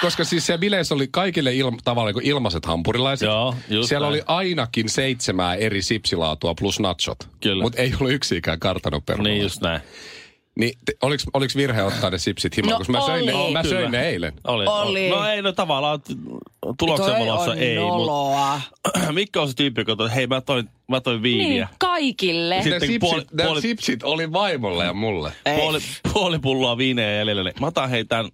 Koska 0.02 0.24
siis 0.24 0.46
siellä 0.46 0.60
bileissä 0.60 0.96
oli 0.96 1.08
kaikille 1.12 1.56
ilma, 1.56 1.78
tavallaan 1.84 2.14
kuin 2.14 2.26
ilmaiset 2.26 2.66
hampurilaiset. 2.66 3.26
Joo, 3.26 3.56
just 3.70 3.90
Siellä 3.90 4.06
näin. 4.06 4.14
oli 4.14 4.24
ainakin 4.28 4.90
seitsemää 4.90 5.56
eri 5.56 5.82
sipsilaatua 5.82 6.56
plus 6.56 6.80
nachot. 6.80 7.18
Mutta 7.62 7.82
ei 7.82 7.94
ollut 8.00 8.14
yksikään 8.14 8.60
kartanoperunaa. 8.60 9.32
Niin 9.32 9.42
just 9.44 9.62
näin. 9.62 9.82
Niin, 10.60 10.78
te, 10.86 10.94
oliks, 11.02 11.26
oliks 11.34 11.56
virhe 11.56 11.84
ottaa 11.84 12.10
ne 12.10 12.18
sipsit 12.18 12.58
himaan? 12.58 12.72
No 12.72 12.78
koska 12.78 12.94
mä 12.94 13.06
söin, 13.06 13.26
ne, 13.26 13.34
oli. 13.34 13.54
mä 13.54 13.64
söin 13.64 13.76
Kyllä. 13.76 13.90
ne 13.90 14.10
eilen. 14.10 14.34
Oli. 14.44 14.66
Oli. 14.68 15.10
No 15.10 15.26
ei, 15.30 15.42
no 15.42 15.52
tavallaan 15.52 16.00
tuloksen 16.80 17.06
Toi 17.16 17.20
valossa 17.20 17.52
on 17.52 17.58
ei, 17.58 17.80
mutta 17.80 17.98
noloa. 17.98 18.62
Mikko 19.12 19.42
on 19.42 19.48
se 19.48 19.54
tyyppi, 19.56 19.82
joka 19.82 19.96
toi, 19.96 20.16
hei 20.16 20.28
mä 20.28 20.42
toin, 20.42 20.70
mä 20.88 21.02
toin 21.02 21.14
Niin, 21.16 21.24
viiniä. 21.24 21.68
kaikille. 21.78 22.56
Ne 22.56 22.64
Sitten 22.64 22.82
sipsit, 22.82 23.00
puoli- 23.00 23.26
ne 23.34 23.44
puoli- 23.44 23.62
sipsit 23.62 24.04
oli 24.04 24.34
vaimolle 24.34 24.86
ja 24.86 24.94
mulle. 24.94 25.32
Ei. 25.46 25.58
Puoli, 25.60 25.80
puoli 26.14 26.40
pulloa 26.40 26.78
viiniä 26.78 27.14
jäljellä. 27.16 27.44
niin 27.44 27.54
Mä 27.60 27.68
otan 27.68 27.90
hei 27.90 28.06
tän, 28.06 28.30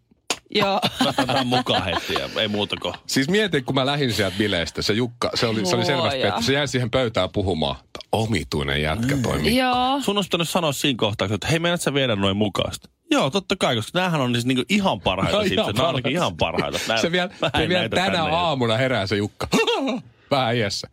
Joo. 0.56 0.82
tän 1.28 1.48
mukaan 1.48 1.84
heti 1.86 2.14
ja 2.14 2.30
ei 2.42 2.48
muuta 2.48 2.76
kuin. 2.82 2.94
Siis 3.08 3.30
mietin, 3.30 3.66
kun 3.66 3.76
mä 3.76 3.86
lähdin 3.86 4.14
sieltä 4.14 4.38
bileistä, 4.38 4.82
se 4.82 4.94
Jukka, 4.94 5.32
se 5.36 5.46
oli, 5.48 5.66
se 5.66 5.76
oli 5.76 5.86
selvästi, 5.86 6.22
että 6.22 6.42
se 6.42 6.54
jäi 6.54 6.68
siihen 6.68 6.92
pöytään 6.92 7.30
puhumaan. 7.34 7.76
että 7.76 8.00
Omituinen 8.12 8.82
jätkä 8.82 9.18
toimi. 9.24 9.58
Joo. 9.58 10.02
Sun 10.02 10.18
olisi 10.18 10.28
pitänyt 10.28 10.50
sanoa 10.50 10.72
siinä 10.72 10.98
kohtaa, 10.98 11.28
että 11.34 11.48
hei 11.48 11.60
menet 11.60 11.82
sä 11.82 11.94
viedä 11.94 12.16
noin 12.16 12.38
mukaista. 12.38 12.90
Joo, 13.12 13.30
totta 13.30 13.56
kai, 13.60 13.76
koska 13.76 14.00
näähän 14.00 14.22
on 14.22 14.34
siis 14.34 14.46
niinku 14.46 14.64
ihan 14.70 15.02
parhaita 15.02 15.38
No, 15.44 15.44
ihan 15.44 15.74
parhaita. 15.78 16.10
ihan 16.10 16.38
parhaita. 16.38 16.80
Nää, 16.88 16.98
Se 16.98 17.12
vielä, 17.12 17.30
mä 17.42 17.50
se 17.58 17.70
vielä 17.70 17.90
tänä 17.90 18.06
tänne. 18.06 18.20
aamuna 18.32 18.78
herää 18.78 19.08
se 19.08 19.16
Jukka. 19.16 19.48
Vähän 20.32 20.56
iässä. 20.58 20.88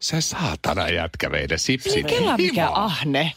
Se 0.00 0.20
saatana 0.20 0.88
jätkä 0.88 1.30
vei 1.30 1.46
ne 1.46 1.58
sipsit 1.58 1.94
Niin 1.94 2.06
kela 2.06 2.36
mikä 2.36 2.70
ahne. 2.70 3.32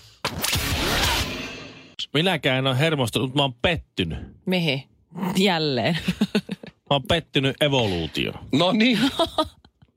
Minäkään 2.14 2.58
en 2.58 2.68
ole 2.68 2.80
hermostunut, 2.80 3.28
mutta 3.30 3.38
mä 3.40 3.44
oon 3.44 3.54
pettynyt. 3.62 4.20
Mihin? 4.46 4.84
Jälleen. 5.38 5.98
Mä 6.66 6.90
oon 6.90 7.04
pettynyt 7.08 7.56
evoluutioon. 7.62 8.40
No 8.52 8.72
niin. 8.72 9.00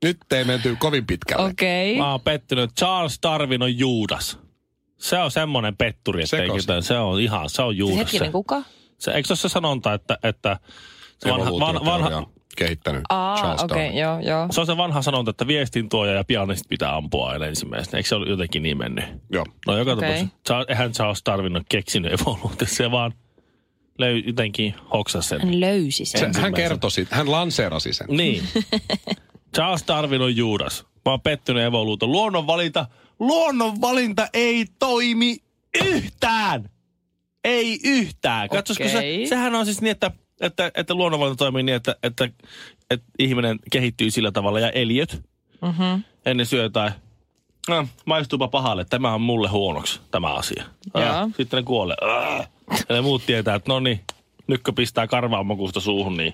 Nyt 0.03 0.17
ei 0.31 0.43
menty 0.45 0.75
kovin 0.79 1.05
pitkälle. 1.07 1.45
Okei. 1.49 1.97
Mä 1.97 2.11
oon 2.11 2.21
pettynyt, 2.21 2.63
että 2.63 2.79
Charles 2.85 3.19
Darwin 3.23 3.61
on 3.63 3.77
Juudas. 3.77 4.39
Se 4.97 5.17
on 5.19 5.31
semmoinen 5.31 5.77
petturi, 5.77 6.23
että 6.23 6.37
ei 6.37 6.49
se. 6.49 6.55
ketään, 6.55 6.83
se 6.83 6.97
on 6.99 7.19
ihan, 7.21 7.49
se 7.49 7.61
on 7.61 7.73
Siis 7.73 7.79
Juudas. 7.79 7.97
hetkinen, 7.97 8.27
Se, 8.27 8.31
kuka? 8.31 8.61
se, 8.97 9.11
eikö 9.11 9.27
se 9.27 9.31
ole 9.33 9.37
se 9.37 9.49
sanonta, 9.49 9.93
että, 9.93 10.17
että 10.23 10.57
se 11.19 11.29
vanha, 11.29 11.51
vanha, 11.59 11.85
vanha, 11.85 12.27
kehittänyt 12.57 13.01
Aa, 13.09 13.37
Charles 13.37 13.63
okei, 13.63 13.77
Darwin. 13.83 13.97
joo, 13.99 14.19
joo. 14.19 14.47
Se 14.51 14.59
on 14.61 14.65
se 14.67 14.77
vanha 14.77 15.01
sanonta, 15.01 15.31
että 15.31 15.47
viestin 15.47 15.89
tuoja 15.89 16.13
ja 16.13 16.23
pianistit 16.23 16.69
pitää 16.69 16.95
ampua 16.95 17.29
aina 17.29 17.45
ensimmäisenä. 17.45 17.97
Eikö 17.97 18.09
se 18.09 18.15
ole 18.15 18.29
jotenkin 18.29 18.63
niin 18.63 18.77
mennyt? 18.77 19.05
Joo. 19.31 19.45
No 19.67 19.77
joka 19.77 19.91
Okei. 19.93 20.01
tapauksessa. 20.09 20.37
Charles, 20.47 20.69
eihän 20.69 20.91
Charles 20.91 21.21
Darwin 21.25 21.55
ole 21.55 21.63
keksinyt 21.69 22.13
evoluutio. 22.21 22.67
Se 22.67 22.91
vaan 22.91 23.11
löy, 23.97 24.17
jotenkin 24.19 24.75
hoksasi 24.93 25.29
sen. 25.29 25.41
Hän 25.41 25.59
löysi 25.59 26.05
Se, 26.05 26.17
sen. 26.17 26.31
hän 26.35 26.53
kertoi 26.53 26.89
hän 27.09 27.31
lanseerasi 27.31 27.93
sen. 27.93 28.07
Niin. 28.09 28.43
Charles 29.55 29.83
Darwin 29.87 30.21
on 30.21 30.35
Juudas. 30.35 30.85
Mä 31.05 31.11
oon 31.11 31.21
pettynyt 31.21 31.63
evoluutio. 31.63 32.07
Luonnonvalinta, 32.07 32.85
luonnonvalinta 33.19 34.27
ei 34.33 34.65
toimi 34.79 35.37
yhtään. 35.85 36.69
Ei 37.43 37.79
yhtään. 37.83 38.49
Katsosko 38.49 38.83
se, 38.83 38.97
Okei. 38.97 39.27
sehän 39.27 39.55
on 39.55 39.65
siis 39.65 39.81
niin, 39.81 39.91
että, 39.91 40.11
että, 40.41 40.71
että 40.75 40.93
luonnonvalinta 40.93 41.37
toimii 41.37 41.63
niin, 41.63 41.75
että, 41.75 41.95
että, 42.03 42.29
että 42.89 43.05
ihminen 43.19 43.59
kehittyy 43.71 44.11
sillä 44.11 44.31
tavalla 44.31 44.59
ja 44.59 44.69
eliöt 44.69 45.21
Mm-hmm. 45.61 46.03
ennen 46.25 46.45
syö 46.45 46.63
jotain. 46.63 46.91
No, 47.67 47.87
maistuupa 48.05 48.47
pahalle, 48.47 48.85
tämä 48.85 49.13
on 49.13 49.21
mulle 49.21 49.49
huonoksi, 49.49 50.01
tämä 50.11 50.33
asia. 50.33 50.63
Ah, 50.93 51.29
sitten 51.37 51.57
ne 51.57 51.63
kuolee. 51.63 51.97
Ah. 52.01 52.49
Ja 52.89 52.95
ne 52.95 53.01
muut 53.01 53.25
tietää, 53.25 53.55
että 53.55 53.73
no 53.73 53.79
niin, 53.79 54.01
nyt 54.47 54.63
kun 54.63 54.75
pistää 54.75 55.07
karvaan 55.07 55.45
makusta 55.45 55.79
suuhun, 55.79 56.17
niin 56.17 56.33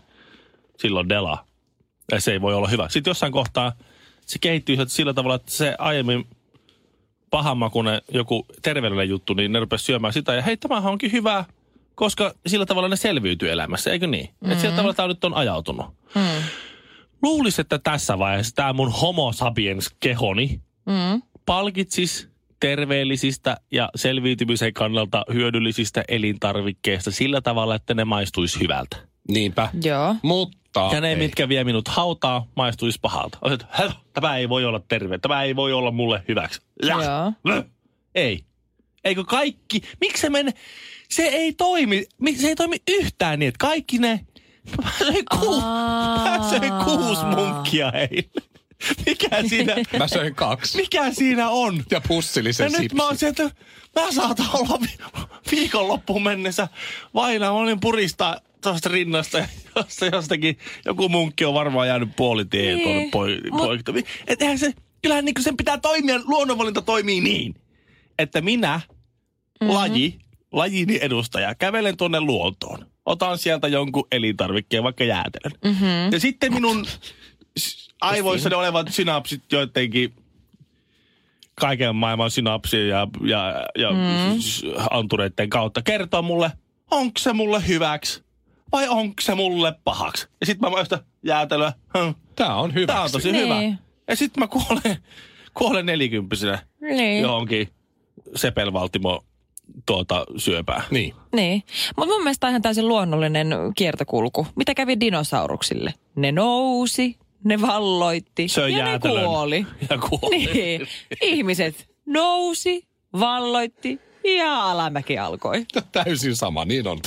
silloin 0.78 1.10
dela. 1.10 1.46
Ja 2.12 2.22
se 2.22 2.32
ei 2.32 2.42
voi 2.42 2.54
olla 2.54 2.68
hyvä. 2.68 2.90
Sitten 2.90 3.12
jossain 3.12 3.32
kohtaa 3.32 3.72
se 4.26 4.40
kehittyy 4.40 4.78
sillä 4.88 5.14
tavalla, 5.14 5.36
että 5.36 5.52
se 5.52 5.76
aiemmin 5.80 6.28
pahanmakuinen 7.30 8.02
joku 8.12 8.46
terveellinen 8.62 9.10
juttu, 9.10 9.34
niin 9.34 9.52
ne 9.52 9.60
rupesi 9.60 9.84
syömään 9.84 10.14
sitä. 10.14 10.34
Ja 10.34 10.42
hei, 10.42 10.58
tämähän 10.58 10.92
onkin 10.92 11.12
hyvä, 11.12 11.46
koska 11.96 12.34
sillä 12.48 12.66
tavalla 12.66 12.90
ne 12.90 12.96
selviytyy 12.96 13.52
elämässä, 13.52 13.92
eikö 13.92 14.08
niin? 14.08 14.26
Mm-hmm. 14.26 14.52
Että 14.52 14.62
sillä 14.62 14.76
tavalla 14.76 14.94
tämä 14.94 15.08
nyt 15.08 15.24
on 15.24 15.34
ajautunut. 15.34 15.86
Mm. 16.16 16.44
Luulisin, 17.22 17.62
että 17.62 17.80
tässä 17.80 18.20
vaiheessa 18.20 18.56
tämä 18.56 18.74
mun 18.74 18.92
homo 18.92 19.34
sapiens 19.34 19.96
kehoni 20.00 20.62
Mm. 20.86 21.22
palkitsis 21.46 22.30
terveellisistä 22.60 23.58
ja 23.72 23.90
selviytymisen 23.96 24.74
kannalta 24.74 25.24
hyödyllisistä 25.34 26.04
elintarvikkeista 26.08 27.12
sillä 27.12 27.42
tavalla, 27.42 27.76
että 27.76 27.94
ne 27.94 28.06
maistuisi 28.06 28.60
hyvältä. 28.60 28.98
Niinpä. 29.30 29.70
Joo. 29.84 30.16
Mutta 30.22 30.90
Ja 30.94 31.02
ne, 31.02 31.10
ei. 31.10 31.16
mitkä 31.16 31.50
vie 31.50 31.64
minut 31.64 31.88
hautaa, 31.88 32.48
maistuisi 32.56 33.00
pahalta. 33.02 33.38
"Häh, 33.70 33.98
tämä 34.14 34.38
ei 34.38 34.50
voi 34.50 34.66
olla 34.66 34.80
terve, 34.88 35.18
tämä 35.18 35.44
ei 35.44 35.56
voi 35.56 35.74
olla 35.74 35.92
mulle 35.92 36.24
hyväksi. 36.28 36.62
Ja. 36.86 36.96
Joo. 37.46 37.64
Ei. 38.16 38.44
Eikö 39.04 39.24
kaikki, 39.24 39.82
miksi 40.02 40.22
se 40.22 40.30
mene, 40.30 40.54
se 41.10 41.24
ei 41.24 41.54
toimi, 41.54 42.06
mi- 42.22 42.36
se 42.36 42.48
ei 42.48 42.56
toimi 42.56 42.78
yhtään 42.90 43.40
niin, 43.40 43.48
että 43.48 43.58
kaikki 43.68 43.98
ne, 43.98 44.20
söin, 44.98 45.26
ku, 45.40 45.62
söin 46.50 46.74
kuusi 46.86 47.26
munkkia 47.26 47.92
eilen. 47.92 48.53
Mikä 49.06 49.44
siinä, 49.50 49.76
Mä 50.00 50.08
söin 50.08 50.36
kaksi. 50.36 50.78
mikä 50.78 51.12
siinä 51.12 51.50
on? 51.50 51.84
Ja 51.92 52.02
pussillisen 52.08 52.72
Ja 52.74 52.80
nyt 52.80 52.94
mä 52.94 53.06
oon 53.06 53.18
sieltä, 53.18 53.44
mä 53.96 54.12
saatan 54.12 54.46
olla 54.54 54.80
vi- 54.82 55.26
viikonloppuun 55.52 56.24
mennessä 56.24 56.68
vaina. 57.14 57.46
Mä 57.46 57.52
olin 57.52 57.80
puristaa 57.80 58.40
tuosta 58.64 58.90
rinnasta 58.90 59.38
ja 59.38 59.48
josta, 59.76 60.06
jostakin 60.06 60.58
joku 60.86 61.10
munkki 61.10 61.46
on 61.46 61.54
varmaan 61.54 61.88
jäänyt 61.88 62.16
puolitien 62.16 62.78
Niin, 62.78 62.84
tuonne 62.84 63.10
poi, 63.12 63.42
mut- 63.52 63.62
poikta. 63.62 63.94
Et 64.28 64.42
eihän 64.42 64.60
se, 64.60 64.74
kyllähän 65.02 65.26
niin 65.26 65.36
sen 65.40 65.58
pitää 65.58 65.78
toimia, 65.78 66.20
luonnonvalinta 66.26 66.82
toimii 66.82 67.22
niin, 67.22 67.56
että 68.20 68.42
minä, 68.42 68.82
mm-hmm. 68.86 69.74
laji, 69.76 70.20
lajini 70.52 71.00
edustaja, 71.02 71.56
kävelen 71.56 71.98
tuonne 71.98 72.22
luontoon. 72.22 72.88
Otan 73.06 73.38
sieltä 73.38 73.68
jonkun 73.68 74.08
elintarvikkeen, 74.12 74.84
vaikka 74.84 75.04
jäätelön. 75.04 75.52
Mm-hmm. 75.66 76.12
Ja 76.12 76.20
sitten 76.20 76.54
minun 76.54 76.86
s- 78.10 78.12
aivoissani 78.12 78.56
olevat 78.56 78.88
synapsit 78.90 79.42
joidenkin 79.52 80.14
kaiken 81.56 81.96
maailman 81.96 82.32
synapsien 82.32 82.88
ja, 82.88 83.08
ja, 83.26 83.66
ja 83.78 83.92
mm. 83.92 84.40
antureiden 84.92 85.50
kautta 85.50 85.82
kertoo 85.82 86.22
mulle, 86.22 86.52
onko 86.92 87.14
se 87.20 87.34
mulle 87.34 87.68
hyväksi 87.68 88.24
vai 88.72 88.88
onko 88.88 89.14
se 89.22 89.36
mulle 89.36 89.74
pahaksi. 89.84 90.28
Ja 90.40 90.46
sitten 90.46 90.70
mä 90.70 90.76
maistan 90.76 91.00
jäätelöä. 91.24 91.74
Tää 92.36 92.56
on 92.56 92.74
hyvä. 92.74 92.88
Tää 92.88 93.02
on 93.02 93.12
tosi 93.12 93.32
Niin. 93.32 93.46
hyvä. 93.46 93.62
Ja 94.08 94.16
sitten 94.16 94.42
mä 94.44 94.48
kuolen, 94.48 94.98
kuolen 95.58 95.86
nelikymppisenä 95.86 96.60
Niin. 96.82 97.22
johonkin 97.22 97.68
sepelvaltimo 98.36 99.24
tuota, 99.86 100.26
syöpää. 100.38 100.84
Niin. 100.92 101.14
Niin. 101.36 101.64
Mutta 101.98 102.14
mun 102.14 102.24
mielestä 102.24 102.40
tämä 102.40 102.50
on 102.50 102.52
ihan 102.52 102.62
täysin 102.62 102.88
luonnollinen 102.88 103.48
kiertokulku. 103.76 104.48
Mitä 104.56 104.74
kävi 104.76 105.00
dinosauruksille? 105.00 105.94
Ne 106.16 106.32
nousi, 106.32 107.18
ne 107.44 107.62
valloitti 107.62 108.48
Söi 108.48 108.72
ja 108.72 108.78
jäätelön. 108.78 109.22
ne 109.22 109.28
kuoli. 109.28 109.66
Ja 109.90 109.98
kuoli. 109.98 110.46
Niin. 110.54 110.88
Ihmiset 111.22 111.88
nousi, 112.06 112.88
valloitti 113.20 114.00
ja 114.38 114.72
alamäki 114.72 115.18
alkoi. 115.18 115.66
Täysin 115.92 116.36
sama, 116.36 116.66
niin 116.66 116.88
on. 116.88 117.00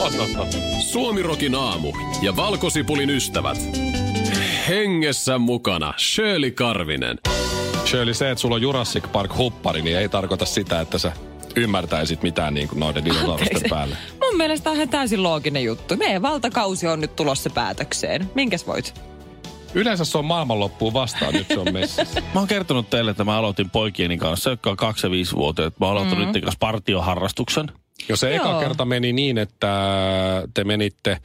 On, 0.00 0.12
on, 0.20 0.40
on. 0.40 0.46
Suomirokin 0.80 1.54
aamu 1.54 1.92
ja 2.22 2.36
valkosipulin 2.36 3.10
ystävät. 3.10 3.58
Hengessä 4.68 5.38
mukana 5.38 5.94
Shirley 5.98 6.50
Karvinen. 6.50 7.18
Shirley, 7.86 8.14
se, 8.14 8.30
että 8.30 8.42
sulla 8.42 8.54
on 8.54 8.62
Jurassic 8.62 9.12
Park 9.12 9.36
huppari, 9.36 9.82
niin 9.82 9.98
ei 9.98 10.08
tarkoita 10.08 10.46
sitä, 10.46 10.80
että 10.80 10.98
sä 10.98 11.12
ymmärtäisit 11.56 12.22
mitään 12.22 12.54
niin 12.54 12.68
kuin 12.68 12.80
noiden 12.80 13.04
dinosaurusten 13.04 13.70
päälle. 13.70 13.96
Mun 14.22 14.36
mielestä 14.36 14.70
on 14.70 14.76
ihan 14.76 14.88
täysin 14.88 15.22
looginen 15.22 15.64
juttu. 15.64 15.96
Meidän 15.96 16.22
valtakausi 16.22 16.86
on 16.86 17.00
nyt 17.00 17.16
tulossa 17.16 17.50
päätökseen. 17.50 18.30
Minkäs 18.34 18.66
voit? 18.66 19.09
Yleensä 19.74 20.04
se 20.04 20.18
on 20.18 20.24
maailmanloppuun 20.24 20.92
vastaan, 20.92 21.34
nyt 21.34 21.46
se 21.48 21.58
on 21.58 21.72
messissä. 21.72 22.20
Mä 22.34 22.40
oon 22.40 22.48
kertonut 22.48 22.90
teille, 22.90 23.10
että 23.10 23.24
mä 23.24 23.38
aloitin 23.38 23.70
poikieni 23.70 24.18
kanssa, 24.18 24.50
jotka 24.50 24.70
on 24.70 24.76
2 24.76 25.06
ja 25.06 25.10
5 25.10 25.36
vuotiaat. 25.36 25.80
Mä 25.80 25.86
oon 25.86 25.96
aloittanut 25.96 26.26
mm-hmm. 26.26 26.40
kanssa 26.40 26.58
partioharrastuksen. 26.60 27.72
Jo 28.08 28.16
se 28.16 28.36
eka 28.36 28.48
Joo. 28.48 28.60
kerta 28.60 28.84
meni 28.84 29.12
niin, 29.12 29.38
että 29.38 29.68
te 30.54 30.64
menitte 30.64 31.18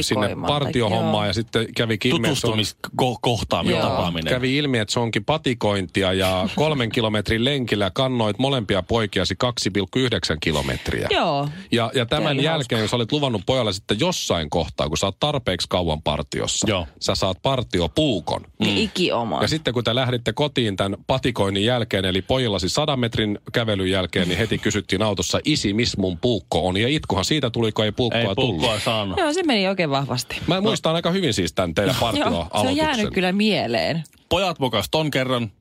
sinne 0.00 0.36
partiohommaan 0.46 1.24
joo. 1.24 1.26
ja 1.26 1.32
sitten 1.32 1.66
kävi 1.76 1.98
ilmi, 2.04 2.28
että 2.28 2.40
se 2.40 2.46
on, 2.46 2.52
Tutustumiskohtaaminen, 2.52 3.82
tapaaminen. 3.82 4.34
kävi 4.34 4.56
ilmi, 4.56 4.78
että 4.78 4.92
se 4.92 5.00
onkin 5.00 5.24
patikointia 5.24 6.12
ja 6.12 6.48
kolmen 6.56 6.92
kilometrin 6.92 7.44
lenkillä 7.44 7.90
kannoit 7.90 8.38
molempia 8.38 8.82
poikiasi 8.82 9.34
2,9 9.44 10.36
kilometriä. 10.40 11.08
Joo. 11.10 11.48
Ja, 11.72 11.90
ja 11.94 12.06
tämän 12.06 12.32
oli 12.36 12.44
jälkeen, 12.44 12.82
jos 12.82 12.94
olet 12.94 13.12
luvannut 13.12 13.42
pojalle 13.46 13.72
sitten 13.72 14.00
jossain 14.00 14.50
kohtaa, 14.50 14.88
kun 14.88 14.98
sä 14.98 15.06
oot 15.06 15.16
tarpeeksi 15.20 15.66
kauan 15.68 16.02
partiossa, 16.02 16.66
Joo. 16.70 16.86
sä 17.00 17.14
saat 17.14 17.42
partiopuukon. 17.42 18.40
Niin 18.58 18.78
ikioma. 18.78 19.42
Ja 19.42 19.48
sitten 19.48 19.74
kun 19.74 19.84
te 19.84 19.94
lähditte 19.94 20.32
kotiin 20.32 20.76
tämän 20.76 20.96
patikoinnin 21.06 21.64
jälkeen, 21.64 22.04
eli 22.04 22.22
pojillasi 22.22 22.68
sadan 22.68 23.00
metrin 23.00 23.38
kävelyn 23.52 23.90
jälkeen, 23.90 24.28
niin 24.28 24.38
heti 24.38 24.58
kysyttiin 24.58 25.02
autossa, 25.02 25.40
isi, 25.44 25.74
miss 25.74 25.96
mun 25.96 26.18
puukko 26.18 26.66
on? 26.68 26.76
Ja 26.76 26.88
itkuhan 26.88 27.24
siitä 27.24 27.50
tuli, 27.50 27.72
kun 27.72 27.84
ei 27.84 27.92
puukkoa 27.92 28.20
Ei 28.20 28.26
tullut. 28.26 28.36
puukkoa 28.36 28.80
saanut. 28.80 29.18
Joo, 29.18 29.29
se 29.34 29.42
meni 29.42 29.68
oikein 29.68 29.90
vahvasti. 29.90 30.36
Mä 30.46 30.60
muistan 30.60 30.94
aika 30.94 31.10
hyvin 31.10 31.34
siis 31.34 31.52
tämän 31.52 31.74
teidän 31.74 31.94
Joo, 32.14 32.48
se 32.60 32.68
on 32.68 32.76
jäänyt 32.76 33.14
kyllä 33.14 33.32
mieleen. 33.32 34.02
Pojat 34.28 34.58
mokas 34.58 34.88
ton 34.90 35.10
kerran. 35.10 35.52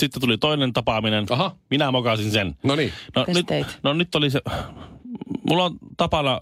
Sitten 0.00 0.20
tuli 0.20 0.38
toinen 0.38 0.72
tapaaminen. 0.72 1.26
Aha. 1.30 1.56
Minä 1.70 1.90
mokasin 1.90 2.30
sen. 2.30 2.56
No 2.62 2.76
niin. 2.76 2.92
No 3.16 3.24
nyt, 3.28 3.46
no 3.82 3.92
nyt 3.92 4.14
oli 4.14 4.30
se... 4.30 4.40
Mulla 5.48 5.64
on 5.64 5.76
tapana 5.96 6.40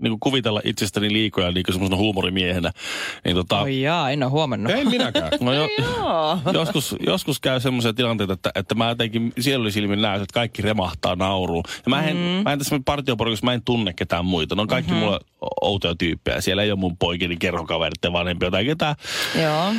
niin 0.00 0.20
kuvitella 0.20 0.60
itsestäni 0.64 1.12
liikoja 1.12 1.50
niin 1.50 1.64
kuin 1.64 1.74
semmoisena 1.74 1.96
huumorimiehenä. 1.96 2.70
Niin 3.24 3.36
tota, 3.36 3.60
Oi 3.60 3.80
jaa, 3.80 4.10
en 4.10 4.22
ole 4.22 4.30
huomannut. 4.30 4.72
En 4.72 4.88
minäkään. 4.88 5.30
no 5.40 5.52
jo, 5.52 5.68
joskus, 6.52 6.96
joskus 7.06 7.40
käy 7.40 7.60
semmoisia 7.60 7.92
tilanteita, 7.92 8.32
että, 8.32 8.50
että 8.54 8.74
mä 8.74 8.88
jotenkin 8.88 9.32
sielullisilmin 9.38 10.02
näen, 10.02 10.22
että 10.22 10.34
kaikki 10.34 10.62
remahtaa 10.62 11.16
nauruun. 11.16 11.64
Ja 11.66 11.90
mä 11.90 12.02
en, 12.02 12.16
mm. 12.16 12.22
mä 12.22 12.52
en 12.52 12.58
tässä 12.58 12.80
partioporukassa, 12.84 13.44
mä 13.44 13.52
en 13.52 13.62
tunne 13.64 13.92
ketään 13.92 14.24
muita. 14.24 14.54
Ne 14.54 14.62
on 14.62 14.68
kaikki 14.68 14.92
mm-hmm. 14.92 15.04
mulle 15.04 15.20
outoja 15.60 15.94
tyyppejä. 15.94 16.40
Siellä 16.40 16.62
ei 16.62 16.70
ole 16.70 16.80
mun 16.80 16.96
poikini 16.96 17.36
kerhokaverit 17.36 18.04
ja 18.04 18.12
vanhempia 18.12 18.50
tai 18.50 18.64
ketään. 18.64 18.94
Joo. 19.42 19.74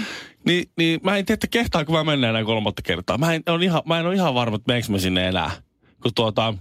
Niin, 0.46 0.70
niin 0.78 1.00
mä 1.04 1.18
en 1.18 1.26
tiedä, 1.26 1.36
että 1.36 1.48
kehtaanko 1.48 1.94
mä 1.94 2.04
mennä 2.04 2.30
enää 2.30 2.44
kolmatta 2.44 2.82
kertaa. 2.82 3.18
Mä 3.18 3.34
en, 3.34 3.44
on 3.48 3.64
ihan, 3.64 3.82
mä 3.86 4.00
en 4.00 4.06
ole 4.06 4.16
ihan 4.16 4.34
varma, 4.34 4.56
että 4.56 4.68
meneekö 4.68 4.92
mä 4.92 4.98
sinne 4.98 5.28
enää. 5.28 5.52
Kun 6.04 6.12
tuota, 6.16 6.54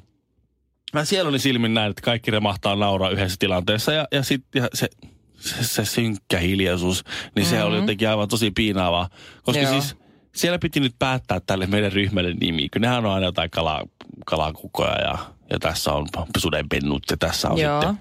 mä 0.95 1.05
sieluni 1.05 1.39
silmin 1.39 1.75
näin, 1.75 1.91
että 1.91 2.03
kaikki 2.03 2.31
remahtaa 2.31 2.77
nauraa 2.77 3.11
yhdessä 3.11 3.37
tilanteessa. 3.39 3.93
Ja, 3.93 4.09
ja 4.13 4.23
sitten 4.23 4.63
ja 4.63 4.69
se, 4.75 4.89
se, 5.37 5.65
se, 5.65 5.85
synkkä 5.85 6.39
hiljaisuus, 6.39 7.05
niin 7.37 7.47
se 7.47 7.63
oli 7.63 7.77
jotenkin 7.77 8.09
aivan 8.09 8.29
tosi 8.29 8.51
piinaavaa. 8.51 9.09
Koska 9.43 9.63
Joo. 9.63 9.73
siis 9.73 9.97
siellä 10.35 10.59
piti 10.59 10.81
nyt 10.81 10.95
päättää 10.99 11.41
tälle 11.47 11.67
meidän 11.67 11.93
ryhmälle 11.93 12.35
nimi, 12.35 12.69
kun 12.69 12.83
nehän 12.83 13.07
on 13.07 13.13
aina 13.13 13.27
jotain 13.27 13.51
kala, 13.51 13.83
kalakukoja 14.27 15.01
ja, 15.01 15.19
ja 15.51 15.59
tässä 15.59 15.93
on 15.93 16.07
sudenpennut 16.39 17.03
ja 17.11 17.17
tässä 17.17 17.51
on 17.51 17.59
Joo. 17.59 17.83
sitten 17.83 17.99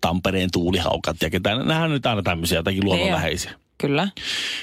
Tampereen 0.00 0.50
tuulihaukat 0.52 1.16
ja 1.22 1.30
ketään. 1.30 1.68
Nehän 1.68 1.84
on 1.84 1.90
nyt 1.90 2.06
aina 2.06 2.22
tämmöisiä 2.22 2.58
jotakin 2.58 2.84
luonnonläheisiä. 2.84 3.52
Kyllä. 3.78 4.08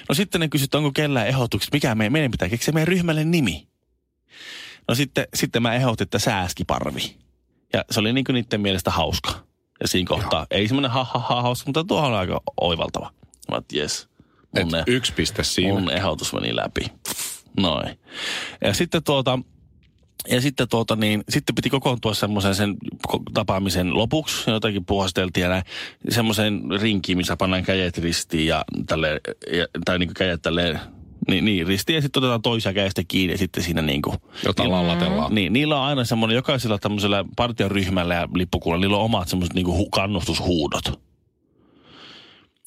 No 0.10 0.16
sitten 0.16 0.42
ne 0.42 0.48
kysyivät, 0.48 0.76
onko 0.76 0.92
kellään 0.92 1.28
ehdotukset, 1.28 1.74
mikä 1.74 1.96
meidän, 1.96 2.14
meidän 2.14 2.32
pitää 2.32 2.50
keksiä 2.50 2.74
meidän 2.74 2.88
ryhmälle 2.88 3.24
nimi. 3.24 3.68
No 4.88 4.96
sitten, 4.96 5.28
sitten 5.34 5.62
mä 5.62 5.74
ehdotin, 5.74 6.04
että 6.04 6.20
sääskiparvi. 6.20 7.16
Ja 7.74 7.86
se 7.92 8.00
oli 8.00 8.14
niin 8.14 8.24
kuin 8.24 8.34
niiden 8.34 8.62
mielestä 8.62 8.92
hauska. 8.92 9.32
Ja 9.82 9.88
siinä 9.88 10.08
kohtaa, 10.08 10.48
ei 10.52 10.68
semmoinen 10.68 10.92
ha, 10.92 11.04
ha, 11.04 11.20
ha, 11.20 11.42
hauska, 11.42 11.68
mutta 11.68 11.84
tuohon 11.84 12.12
on 12.12 12.20
aika 12.20 12.42
oivaltava. 12.62 13.12
Mä 13.50 13.56
oon, 13.56 13.64
yes. 13.76 14.10
Mun, 14.60 14.76
e- 14.76 14.84
yksi 14.88 15.14
piste 15.14 15.44
siinä. 15.44 15.74
mun 15.74 15.92
ehdotus 15.92 16.34
meni 16.34 16.56
läpi. 16.56 16.86
Noin. 17.58 18.00
Ja 18.62 18.74
sitten 18.74 19.04
tuota, 19.04 19.40
ja 20.30 20.42
sitten, 20.42 20.70
tuota, 20.70 20.96
niin, 20.96 21.24
sitten 21.30 21.56
piti 21.56 21.70
kokoontua 21.70 22.14
semmoisen 22.14 22.56
sen 22.56 22.78
tapaamisen 23.34 23.98
lopuksi, 23.98 24.52
jotakin 24.52 24.86
puhasteltiin 24.86 25.44
ja 25.44 25.50
näin, 25.50 25.64
semmoiseen 26.10 26.62
rinkiin, 26.82 27.18
missä 27.18 27.38
pannaan 27.38 27.64
kädet 27.64 27.98
ristiin 27.98 28.48
ja 28.48 28.66
tälle, 28.88 29.22
ja, 29.52 29.68
tai 29.86 30.00
niin 30.00 30.14
kädet 30.14 30.42
tälleen, 30.42 30.80
niin, 31.28 31.46
niin 31.46 31.68
ristiin 31.68 31.96
ja 31.96 32.02
sitten 32.02 32.20
otetaan 32.24 32.42
toisia 32.42 32.74
kädestä 32.74 33.02
kiinni 33.08 33.34
ja 33.34 33.38
sitten 33.38 33.64
siinä 33.64 33.82
niin 33.82 34.02
kuin, 34.02 34.18
Jota 34.46 34.72
lallatellaan. 34.72 35.36
niin, 35.36 35.54
niillä 35.54 35.76
on 35.82 35.88
aina 35.88 36.04
semmoinen, 36.06 36.36
jokaisella 36.36 36.78
tämmöisellä 36.78 37.26
partion 37.36 37.72
ryhmällä 37.72 38.14
ja 38.16 38.28
lippukunnalla, 38.36 38.82
niillä 38.82 38.98
on 38.98 39.04
omat 39.04 39.28
semmoiset 39.28 39.54
niin 39.56 39.68
hu- 39.68 39.90
kannustushuudot. 39.92 41.02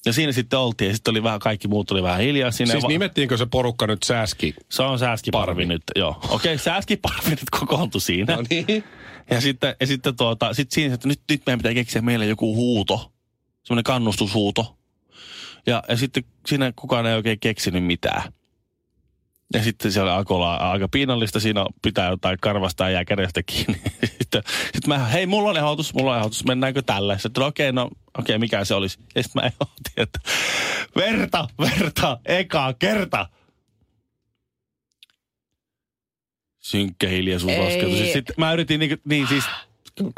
Ja 0.06 0.12
siinä 0.12 0.32
sitten 0.32 0.58
oltiin 0.58 0.88
ja 0.88 0.94
sitten 0.94 1.10
oli 1.12 1.22
vähän, 1.22 1.40
kaikki 1.40 1.68
muut 1.68 1.90
oli 1.90 2.02
vähän 2.02 2.20
hiljaa 2.20 2.50
siinä. 2.50 2.72
Siis 2.72 2.84
Va- 2.84 2.88
nimettiinkö 2.88 3.36
se 3.36 3.46
porukka 3.46 3.86
nyt 3.86 4.02
sääski? 4.02 4.54
se 4.70 4.82
on 4.82 4.98
sääskiparvi 4.98 5.66
nyt, 5.66 5.82
joo. 5.96 6.20
Okei, 6.28 6.58
sääskiparvi 6.68 7.30
nyt 7.30 7.50
kokoontui 7.60 8.00
siinä. 8.00 8.36
No 8.36 8.42
niin. 8.50 8.84
Ja 9.30 9.40
sitten, 9.40 9.76
ja 9.80 9.86
sitten 9.86 10.16
tuota, 10.16 10.54
sit 10.54 10.70
siinä, 10.72 10.94
että 10.94 11.08
nyt, 11.08 11.20
nyt 11.30 11.42
meidän 11.46 11.58
pitää 11.58 11.74
keksiä 11.74 12.02
meille 12.02 12.26
joku 12.26 12.54
huuto. 12.54 13.12
Semmoinen 13.64 13.84
kannustushuuto. 13.84 14.76
Ja, 15.66 15.82
ja 15.88 15.96
sitten 15.96 16.24
siinä 16.46 16.72
kukaan 16.76 17.06
ei 17.06 17.14
oikein 17.14 17.40
keksinyt 17.40 17.84
mitään. 17.84 18.22
Ja 19.52 19.62
sitten 19.62 19.92
siellä 19.92 20.14
alkoi 20.14 20.34
olla 20.34 20.56
aika 20.56 20.88
piinallista. 20.88 21.40
Siinä 21.40 21.66
pitää 21.82 22.10
jotain 22.10 22.38
karvasta 22.40 22.84
ja 22.84 22.90
jää 22.90 23.04
kädestä 23.04 23.42
kiinni. 23.42 23.80
Sitten, 24.18 24.42
sitten 24.62 24.88
mä, 24.88 24.98
hei, 24.98 25.26
mulla 25.26 25.50
on 25.50 25.56
ehdotus, 25.56 25.94
mulla 25.94 26.12
on 26.12 26.18
ehdotus. 26.18 26.44
Mennäänkö 26.44 26.82
tälle? 26.82 27.18
Sitten, 27.18 27.40
no 27.40 27.46
okei, 27.46 27.72
no 27.72 27.90
okei, 28.18 28.38
mikä 28.38 28.64
se 28.64 28.74
olisi? 28.74 28.98
Ja 29.14 29.22
sitten 29.22 29.42
mä 29.42 29.46
ehdotin, 29.46 29.92
että 29.96 30.18
verta, 30.96 31.48
verta, 31.58 32.18
eka 32.26 32.74
kerta. 32.78 33.28
Synkkä 36.58 37.08
hiljaisuus 37.08 37.52
Ei. 37.52 37.64
laskeutui. 37.64 37.98
Siis 37.98 38.12
Sitten 38.12 38.34
mä 38.38 38.52
yritin 38.52 38.80
niin, 38.80 38.98
niin 39.04 39.26
siis, 39.26 39.44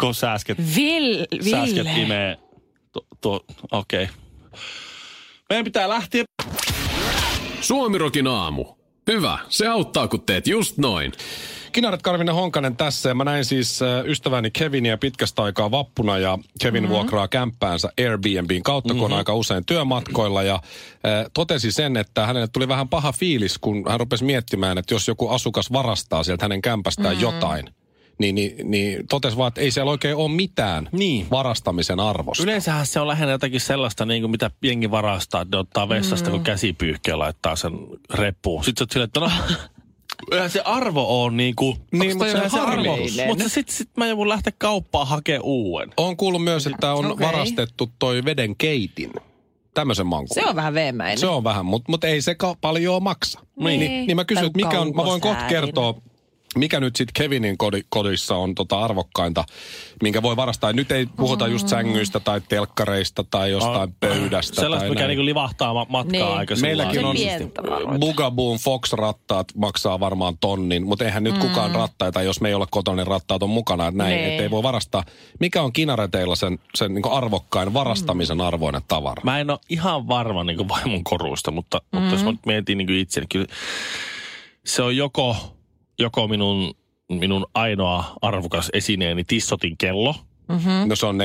kun 0.01 0.15
sääsket, 0.15 0.59
Vil, 0.77 1.27
sääsket 1.51 1.87
imee. 1.97 2.39
To, 3.21 3.45
okei. 3.71 4.05
Okay. 4.05 4.17
Meidän 5.51 5.65
pitää 5.65 5.89
lähteä. 5.89 6.25
Suomirokin 7.61 8.27
aamu. 8.27 8.76
Hyvä, 9.07 9.39
se 9.49 9.67
auttaa 9.67 10.09
kun 10.09 10.23
teet 10.23 10.47
just 10.47 10.79
noin. 10.79 11.13
Kinaret 11.73 12.03
Karvinen 12.03 12.35
Honkanen 12.35 12.77
tässä 12.77 13.09
ja 13.09 13.15
mä 13.15 13.25
näin 13.25 13.45
siis 13.45 13.83
äh, 13.83 14.05
ystäväni 14.05 14.51
Kevinia 14.51 14.99
pitkästä 14.99 15.43
aikaa 15.43 15.71
vappuna 15.71 16.19
ja 16.19 16.39
Kevin 16.63 16.83
mm-hmm. 16.83 16.95
vuokraa 16.95 17.29
kämppäänsä 17.29 17.89
Airbnbin 17.99 18.63
kautta, 18.63 18.95
kun 18.95 19.05
on 19.05 19.13
aika 19.13 19.35
usein 19.35 19.67
työmatkoilla 19.67 20.43
ja 20.43 20.55
äh, 20.55 20.61
totesi 21.35 21.73
sen, 21.73 21.97
että 21.97 22.27
hänelle 22.27 22.49
tuli 22.49 22.69
vähän 22.69 22.89
paha 22.89 23.13
fiilis, 23.13 23.59
kun 23.59 23.85
hän 23.89 24.01
rupesi 24.01 24.25
miettimään, 24.25 24.79
että 24.79 24.95
jos 24.95 25.09
joku 25.09 25.29
asukas 25.29 25.73
varastaa 25.73 26.25
sieltä 26.25 26.45
hänen 26.45 26.63
kämpästään 26.63 27.09
mm-hmm. 27.09 27.23
jotain, 27.23 27.71
niin, 28.19 28.35
niin, 28.35 28.71
niin 28.71 29.07
totesi 29.09 29.37
vaan, 29.37 29.49
että 29.49 29.61
ei 29.61 29.71
siellä 29.71 29.91
oikein 29.91 30.17
ole 30.17 30.31
mitään 30.31 30.89
Niin. 30.93 31.27
varastamisen 31.31 32.01
arvosta. 32.01 32.43
Yleensähän 32.43 32.87
se 32.87 33.01
on 33.01 33.09
lähinnä 33.09 33.33
jotakin 33.33 33.61
sellaista, 33.61 34.07
niin 34.07 34.23
kuin 34.23 34.31
mitä 34.31 34.51
jengi 34.63 34.91
varastaa, 34.91 35.43
että 35.43 35.57
ne 35.57 35.61
ottaa 35.61 35.89
vessasta, 35.89 36.31
mm. 36.31 36.33
kun 36.33 36.45
käsipyyhkeä 36.45 37.19
laittaa 37.19 37.57
sen 37.57 37.73
reppuun. 38.15 38.65
Sitten 38.65 38.79
sä 38.81 38.85
oot 38.85 38.91
silleen, 38.91 39.07
että 39.07 39.21
no, 39.21 39.31
eihän 40.33 40.51
se 40.51 40.61
arvo 40.61 41.25
on 41.25 41.37
niin 41.37 41.57
kuin, 41.57 41.77
Niin, 41.93 42.11
mutta 42.11 42.25
se 42.33 42.37
on 42.39 42.45
eihän 42.45 42.61
arvo. 42.69 42.97
Mutta 43.27 43.49
sitten 43.49 43.77
sit 43.77 43.89
mä 43.97 44.07
joudun 44.07 44.29
lähteä 44.29 44.53
kauppaan 44.59 45.07
hakemaan 45.07 45.45
uuden. 45.45 45.91
Olen 45.97 46.17
kuullut 46.17 46.45
myös, 46.45 46.67
että 46.67 46.95
on 46.95 47.07
okay. 47.13 47.27
Varastettu 47.27 47.91
toi 47.99 48.25
veden 48.25 48.57
keitin. 48.57 49.13
Tämmöisen 49.75 50.07
mankun. 50.07 50.35
Se 50.35 50.47
on 50.47 50.57
vähän 50.57 50.75
veemäinen. 50.75 51.19
Se 51.19 51.27
on 51.27 51.45
vähän, 51.45 51.67
mutta 51.67 51.93
mut 51.93 52.05
ei 52.05 52.23
se 52.23 52.35
ka- 52.35 52.57
paljon 52.61 53.03
maksa. 53.03 53.41
Niin. 53.57 53.81
Niin, 53.81 54.07
niin 54.07 54.17
mä 54.17 54.25
kysyn, 54.25 54.45
että 54.47 54.57
mikä 54.57 54.81
on, 54.81 54.93
mä 54.97 55.05
voin 55.05 55.21
kohta 55.21 55.45
kertoa, 55.45 55.95
mikä 56.57 56.81
nyt 56.81 56.97
sitten 56.97 57.13
Kevinin 57.25 57.59
kodi, 57.59 57.83
kodissa 57.89 58.37
on 58.37 58.55
tota 58.55 58.81
arvokkainta, 58.85 59.45
minkä 60.03 60.23
voi 60.23 60.37
varastaa. 60.37 60.73
Nyt 60.73 60.93
ei 60.93 61.07
puhuta 61.07 61.49
just 61.49 61.69
sängyistä 61.69 62.21
tai 62.21 62.41
telkkareista 62.49 63.25
tai 63.31 63.51
jostain 63.51 63.95
pöydästä. 64.01 64.61
Sellaista, 64.61 64.87
tai 64.87 64.91
mikä 64.91 65.07
niinku 65.07 65.25
livahtaa 65.25 65.75
ma- 65.75 65.87
matkaa 65.89 66.13
Niin. 66.29 66.39
aika 66.39 66.55
Meilläkin 66.61 67.05
on. 67.05 67.17
Bugaboon 68.01 68.59
Fox-rattaat 68.59 69.47
maksaa 69.57 70.01
varmaan 70.01 70.39
tonnin, 70.39 70.87
mutta 70.87 71.05
eihän 71.05 71.25
nyt 71.25 71.39
kukaan 71.39 71.75
rattaita, 71.75 72.23
jos 72.23 72.41
me 72.41 72.49
ei 72.49 72.55
olla 72.55 72.67
kotona, 72.71 72.97
niin 72.97 73.07
rattaat 73.07 73.43
on 73.43 73.51
mukana. 73.51 73.87
Että 73.87 73.99
näin, 73.99 74.11
Nee. 74.15 74.31
että 74.31 74.43
ei 74.43 74.51
voi 74.51 74.63
varastaa. 74.63 75.05
Mikä 75.41 75.63
on 75.63 75.73
kinareteilla 75.73 76.37
sen, 76.37 76.59
sen 76.75 76.95
niin 76.95 77.11
arvokkain 77.11 77.75
varastamisen 77.75 78.41
arvoinen 78.41 78.83
tavara? 78.89 79.23
Mä 79.25 79.41
en 79.41 79.51
ole 79.51 79.59
ihan 79.69 80.09
varma 80.09 80.45
niin 80.45 80.57
kuin 80.57 80.69
vaimon 80.69 81.05
koruista, 81.05 81.51
mutta, 81.51 81.79
mm-hmm. 81.79 81.99
mutta 81.99 82.15
jos 82.15 82.25
mä 82.25 82.31
nyt 82.31 82.47
mietin 82.47 82.79
niin 82.79 82.87
kuin 82.87 82.99
itse, 82.99 83.21
niin 83.21 83.29
kyllä 83.29 83.47
se 84.67 84.83
on 84.83 84.97
joko, 84.97 85.37
joko 85.99 86.29
minun, 86.29 86.75
minun 87.09 87.47
ainoa 87.55 88.05
arvokas 88.23 88.71
esineeni 88.73 89.25
Tissotin 89.25 89.77
kello, 89.79 90.15
No 90.87 90.97
se 90.97 91.07
on 91.07 91.19
400-500. 91.19 91.21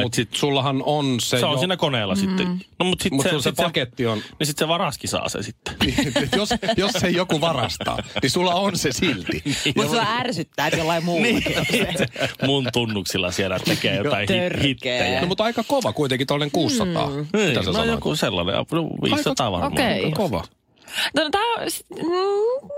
Et 0.00 0.04
Mutta 0.04 0.16
sit, 0.16 0.28
sullahan 0.34 0.82
on 0.86 1.20
se, 1.20 1.38
se 1.38 1.46
on 1.46 1.52
jo, 1.52 1.58
siinä 1.58 1.76
koneella 1.76 2.14
mm-hmm. 2.14 2.28
sitten. 2.28 2.66
No, 2.78 2.84
mutta 2.84 3.02
sitten 3.02 3.16
Mut 3.16 3.22
se, 3.22 3.28
sulla 3.28 3.42
se 3.42 3.50
sit 3.50 3.56
se, 3.56 3.62
paketti 3.62 4.06
on, 4.06 4.18
niin 4.18 4.46
sitten 4.46 4.64
se 4.64 4.68
varaskin 4.68 5.10
saa 5.10 5.28
se 5.28 5.42
sitten. 5.42 5.74
jos, 6.36 6.48
jos 6.76 6.92
se 6.92 7.10
joku 7.10 7.40
varastaa, 7.40 7.98
niin 8.22 8.30
sulla 8.30 8.54
on 8.54 8.78
se 8.78 8.92
silti. 8.92 9.42
Mutta 9.76 9.92
sua 9.92 10.06
ärsyttää, 10.18 10.66
että 10.66 10.78
jollain 10.78 11.04
muulla. 11.04 11.22
Niin. 11.22 11.44
mun 12.46 12.68
tunnuksilla 12.72 13.30
siellä 13.30 13.58
tekee 13.58 13.96
jotain 13.96 14.28
hit- 14.28 14.62
hittejä. 14.62 15.20
No 15.20 15.26
mutta 15.26 15.44
aika 15.44 15.64
kova 15.64 15.92
kuitenkin 15.92 16.26
toinen 16.26 16.50
600. 16.50 17.06
Mm. 17.06 17.26
Niin, 17.32 17.48
Mitä 17.48 17.60
sä 17.60 17.66
no 17.66 17.72
sanoit? 17.72 17.90
joku 17.90 18.16
sellainen, 18.16 18.54
no, 18.54 18.88
500 19.02 19.52
varmaan. 19.52 19.72
okei. 19.72 20.04
Aika 20.04 20.16
kova. 20.16 20.44
No, 21.14 21.28
tämä 21.30 21.54
on, 21.54 21.66
mm, 21.90 22.68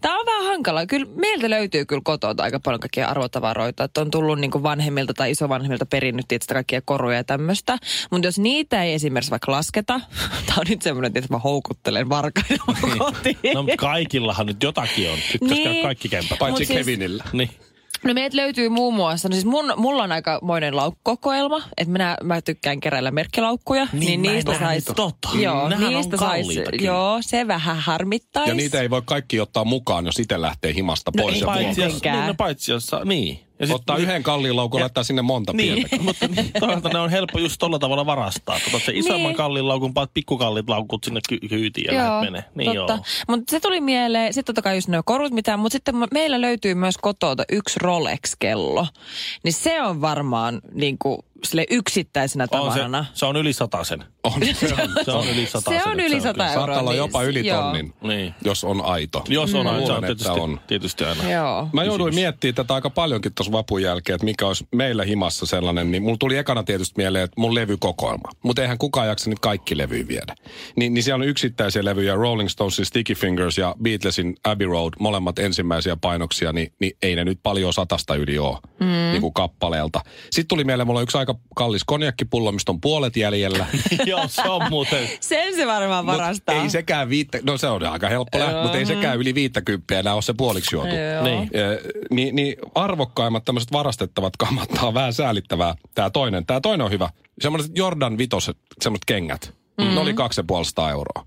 tää 0.00 0.14
on 0.18 0.26
vähän 0.26 0.44
hankala. 0.44 0.86
Kyllä 0.86 1.06
meiltä 1.16 1.50
löytyy 1.50 1.84
kyllä 1.84 2.02
kotoa 2.04 2.34
aika 2.38 2.60
paljon 2.60 2.80
kaikkia 2.80 3.08
arvotavaroita. 3.08 3.84
Että 3.84 4.00
on 4.00 4.10
tullut 4.10 4.38
niin 4.38 4.62
vanhemmilta 4.62 5.14
tai 5.14 5.30
isovanhemmilta 5.30 5.86
perinnyt 5.86 6.28
tietysti 6.28 6.54
kaikkia 6.54 6.80
koruja 6.84 7.16
ja 7.16 7.24
tämmöistä. 7.24 7.78
Mutta 8.10 8.28
jos 8.28 8.38
niitä 8.38 8.82
ei 8.82 8.94
esimerkiksi 8.94 9.30
vaikka 9.30 9.52
lasketa, 9.52 10.00
tämä 10.46 10.56
on 10.58 10.66
nyt 10.68 10.82
semmoinen, 10.82 11.12
että 11.14 11.34
mä 11.34 11.38
houkuttelen 11.38 12.08
varkaita 12.08 12.64
mun 12.66 12.98
kotiin. 12.98 13.36
No 13.54 13.62
mutta 13.62 13.76
kaikillahan 13.76 14.46
nyt 14.46 14.62
jotakin 14.62 15.10
on. 15.10 15.18
Nyt 15.32 15.50
niin. 15.50 15.70
Niin. 15.70 15.82
kaikki 15.82 16.08
kämpät. 16.08 16.38
Paitsi 16.38 16.60
Mut 16.62 16.66
siis- 16.66 16.78
Kevinillä. 16.78 17.24
Niin. 17.32 17.50
No 18.04 18.14
meiltä 18.14 18.36
löytyy 18.36 18.68
muun 18.68 18.94
muassa, 18.94 19.28
no 19.28 19.32
siis 19.32 19.44
mun, 19.44 19.72
mulla 19.76 20.02
on 20.02 20.12
aikamoinen 20.12 20.76
laukkukokoelma, 20.76 21.62
että 21.76 21.92
minä, 21.92 22.16
mä 22.22 22.40
tykkään 22.42 22.80
keräillä 22.80 23.10
merkkilaukkuja. 23.10 23.86
Niin, 23.92 24.12
en 24.12 24.22
niistä 24.22 24.50
ole 24.50 24.58
sais. 24.58 24.84
Totta. 24.84 25.28
Joo, 25.34 25.68
Nehän 25.68 25.84
on 25.84 25.92
niistä 25.94 26.16
sais, 26.16 26.46
joo, 26.80 27.18
se 27.20 27.46
vähän 27.48 27.76
harmittaisi. 27.76 28.50
Ja 28.50 28.54
niitä 28.54 28.80
ei 28.80 28.90
voi 28.90 29.02
kaikki 29.04 29.40
ottaa 29.40 29.64
mukaan, 29.64 30.06
jos 30.06 30.18
itse 30.18 30.40
lähtee 30.40 30.74
himasta 30.74 31.10
No 31.16 31.22
pois. 31.22 31.34
ei 31.34 31.40
ja 31.40 31.46
paitsi- 31.46 31.80
jos, 31.82 32.02
niin, 32.02 32.26
no 32.26 32.34
paitsi 32.34 32.72
jos 32.72 32.86
saa, 32.86 33.04
niin. 33.04 33.40
Ja 33.62 33.66
sit- 33.66 33.76
Ottaa 33.76 33.96
yhden 33.96 34.22
kalliin 34.22 34.56
laukun 34.56 34.80
ja 34.80 34.82
laittaa 34.82 35.04
sinne 35.04 35.22
monta 35.22 35.52
Niin, 35.52 35.74
pientä. 35.88 35.96
mutta 36.06 36.26
toisaalta 36.60 36.88
ne 36.88 36.98
on 36.98 37.10
helppo 37.10 37.38
just 37.38 37.56
tolla 37.58 37.78
tavalla 37.78 38.06
varastaa. 38.06 38.58
Otat 38.68 38.82
se 38.82 38.92
isomman 38.94 39.22
Niin. 39.22 39.36
kalliin 39.36 39.68
laukun, 39.68 39.94
paat 39.94 40.10
pikkukalliit 40.14 40.68
laukut 40.68 41.04
sinne 41.04 41.20
ky- 41.28 41.48
kyytiin 41.48 41.94
ja 41.94 42.04
lähdet 42.04 42.30
menee. 42.30 42.44
Niin 42.54 42.76
totta. 42.76 42.92
joo. 42.92 43.02
Mutta 43.28 43.50
se 43.50 43.60
tuli 43.60 43.80
mieleen, 43.80 44.34
sitten 44.34 44.54
totta 44.54 44.62
kai 44.62 44.76
just 44.76 44.88
nuo 44.88 45.02
korut 45.04 45.32
mitään, 45.32 45.58
mutta 45.60 45.72
sitten 45.74 45.96
me- 45.96 46.06
meillä 46.12 46.40
löytyy 46.40 46.74
myös 46.74 46.98
kotota 46.98 47.44
yksi 47.52 47.78
Rolex-kello. 47.82 48.86
Niin 49.44 49.52
se 49.52 49.82
on 49.82 50.00
varmaan 50.00 50.60
niin 50.74 50.96
kuin 50.98 51.18
sille 51.44 51.66
yksittäisenä 51.70 52.44
On 52.50 52.72
se, 52.72 52.78
tavarana. 52.78 53.04
se 53.14 53.26
on 53.26 53.36
yli 53.36 53.52
sen. 53.52 54.04
On, 54.24 54.32
se 54.54 54.74
on, 54.82 54.90
Se 55.04 55.10
on 55.12 55.28
yli 55.28 55.46
sata. 55.46 55.70
Se 55.70 55.82
on 55.84 56.00
yli 56.00 56.20
100 56.20 56.28
euroa. 56.44 56.54
Saattaa 56.54 56.80
olla 56.80 56.90
niin- 56.90 56.98
jopa 56.98 57.22
yli 57.22 57.46
joo. 57.46 57.62
tonnin, 57.62 57.94
Niin. 58.02 58.34
jos 58.44 58.64
on 58.64 58.84
aito. 58.84 59.24
Jos 59.28 59.54
on, 59.54 59.66
Mä 59.66 59.72
mm. 59.72 59.76
se 59.76 59.82
on 59.82 59.88
luulen, 59.88 60.02
tietysti, 60.04 60.40
on. 60.40 60.60
tietysti 60.66 61.04
aina. 61.04 61.30
Joo. 61.32 61.68
Mä 61.72 61.84
jouduin 61.84 62.14
miettimään 62.14 62.54
tätä 62.54 62.74
aika 62.74 62.90
paljonkin 62.90 63.34
tuossa 63.34 63.52
vapun 63.52 63.82
jälkeen, 63.82 64.14
että 64.14 64.24
mikä 64.24 64.46
olisi 64.46 64.66
meillä 64.74 65.04
himassa 65.04 65.46
sellainen, 65.46 65.90
niin 65.90 66.02
mulla 66.02 66.16
tuli 66.20 66.36
ekana 66.36 66.62
tietysti 66.62 66.94
mieleen, 66.96 67.24
että 67.24 67.40
mun 67.40 67.54
levykokoelma. 67.54 68.28
Mutta 68.42 68.62
eihän 68.62 68.78
kukaan 68.78 69.08
jaksa 69.08 69.30
nyt 69.30 69.38
kaikki 69.38 69.78
levyjä 69.78 70.08
viedä. 70.08 70.34
Ni, 70.76 70.90
niin 70.90 71.02
siellä 71.02 71.22
on 71.22 71.28
yksittäisiä 71.28 71.84
levyjä, 71.84 72.14
Rolling 72.14 72.48
Stonesin 72.48 72.86
Sticky 72.86 73.14
Fingers 73.14 73.58
ja 73.58 73.74
Beatlesin 73.82 74.36
Abbey 74.44 74.66
Road, 74.66 74.92
molemmat 74.98 75.38
ensimmäisiä 75.38 75.96
painoksia, 75.96 76.52
niin, 76.52 76.72
niin 76.78 76.92
ei 77.02 77.16
ne 77.16 77.24
nyt 77.24 77.38
paljon 77.42 77.72
satasta 77.72 78.14
yli 78.14 78.38
ole 78.38 78.58
mm. 78.80 78.86
niin 78.86 79.20
kuin 79.20 79.32
kappaleelta. 79.34 80.00
Sitten 80.30 80.48
tuli 80.48 80.64
mieleen, 80.64 80.86
mulla 80.86 81.00
on 81.00 81.02
yksi 81.04 81.18
aika 81.18 81.31
aika 81.32 81.42
kallis 81.54 81.84
konjakkipullo, 81.84 82.52
mistä 82.52 82.72
on 82.72 82.80
puolet 82.80 83.16
jäljellä. 83.16 83.66
Joo, 84.06 84.28
se 84.28 84.42
on 84.48 84.62
muuten. 84.70 85.08
Sen 85.20 85.54
se 85.56 85.66
varmaan 85.66 86.04
Mut 86.04 86.14
varastaa. 86.14 86.62
ei 86.62 86.70
sekään 86.70 87.08
viittä, 87.08 87.38
no 87.42 87.58
se 87.58 87.66
on 87.66 87.86
aika 87.86 88.08
helppo 88.08 88.38
lähteä, 88.38 88.62
mutta 88.62 88.78
ei 88.78 88.86
sekään 88.86 89.18
yli 89.18 89.34
viittäkymppiä 89.34 89.98
enää 89.98 90.14
ole 90.14 90.22
se 90.22 90.34
puoliksi 90.34 90.76
juotu. 90.76 90.90
Niin. 91.22 91.50
Niin, 92.10 92.36
niin 92.36 92.56
arvokkaimmat 92.74 93.44
tämmöiset 93.44 93.72
varastettavat 93.72 94.36
kamat, 94.36 94.68
tää 94.68 94.82
on 94.84 94.94
vähän 94.94 95.12
säälittävää. 95.12 95.74
Tämä 95.94 96.10
toinen, 96.10 96.46
tämä 96.46 96.60
toinen 96.60 96.84
on 96.84 96.90
hyvä. 96.90 97.10
Semmoiset 97.40 97.72
Jordan 97.74 98.18
vitoset, 98.18 98.56
semmoiset 98.82 99.04
kengät. 99.04 99.54
Mm. 99.78 99.84
Ne 99.94 100.00
oli 100.00 100.14
250 100.14 100.90
euroa. 100.90 101.26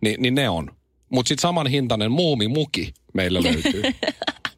Ni, 0.00 0.14
niin 0.18 0.34
ne 0.34 0.48
on. 0.48 0.70
Mutta 1.10 1.28
sitten 1.28 1.42
saman 1.42 1.66
hintainen 1.66 2.12
muumimuki 2.12 2.92
meillä 3.14 3.42
löytyy. 3.52 3.82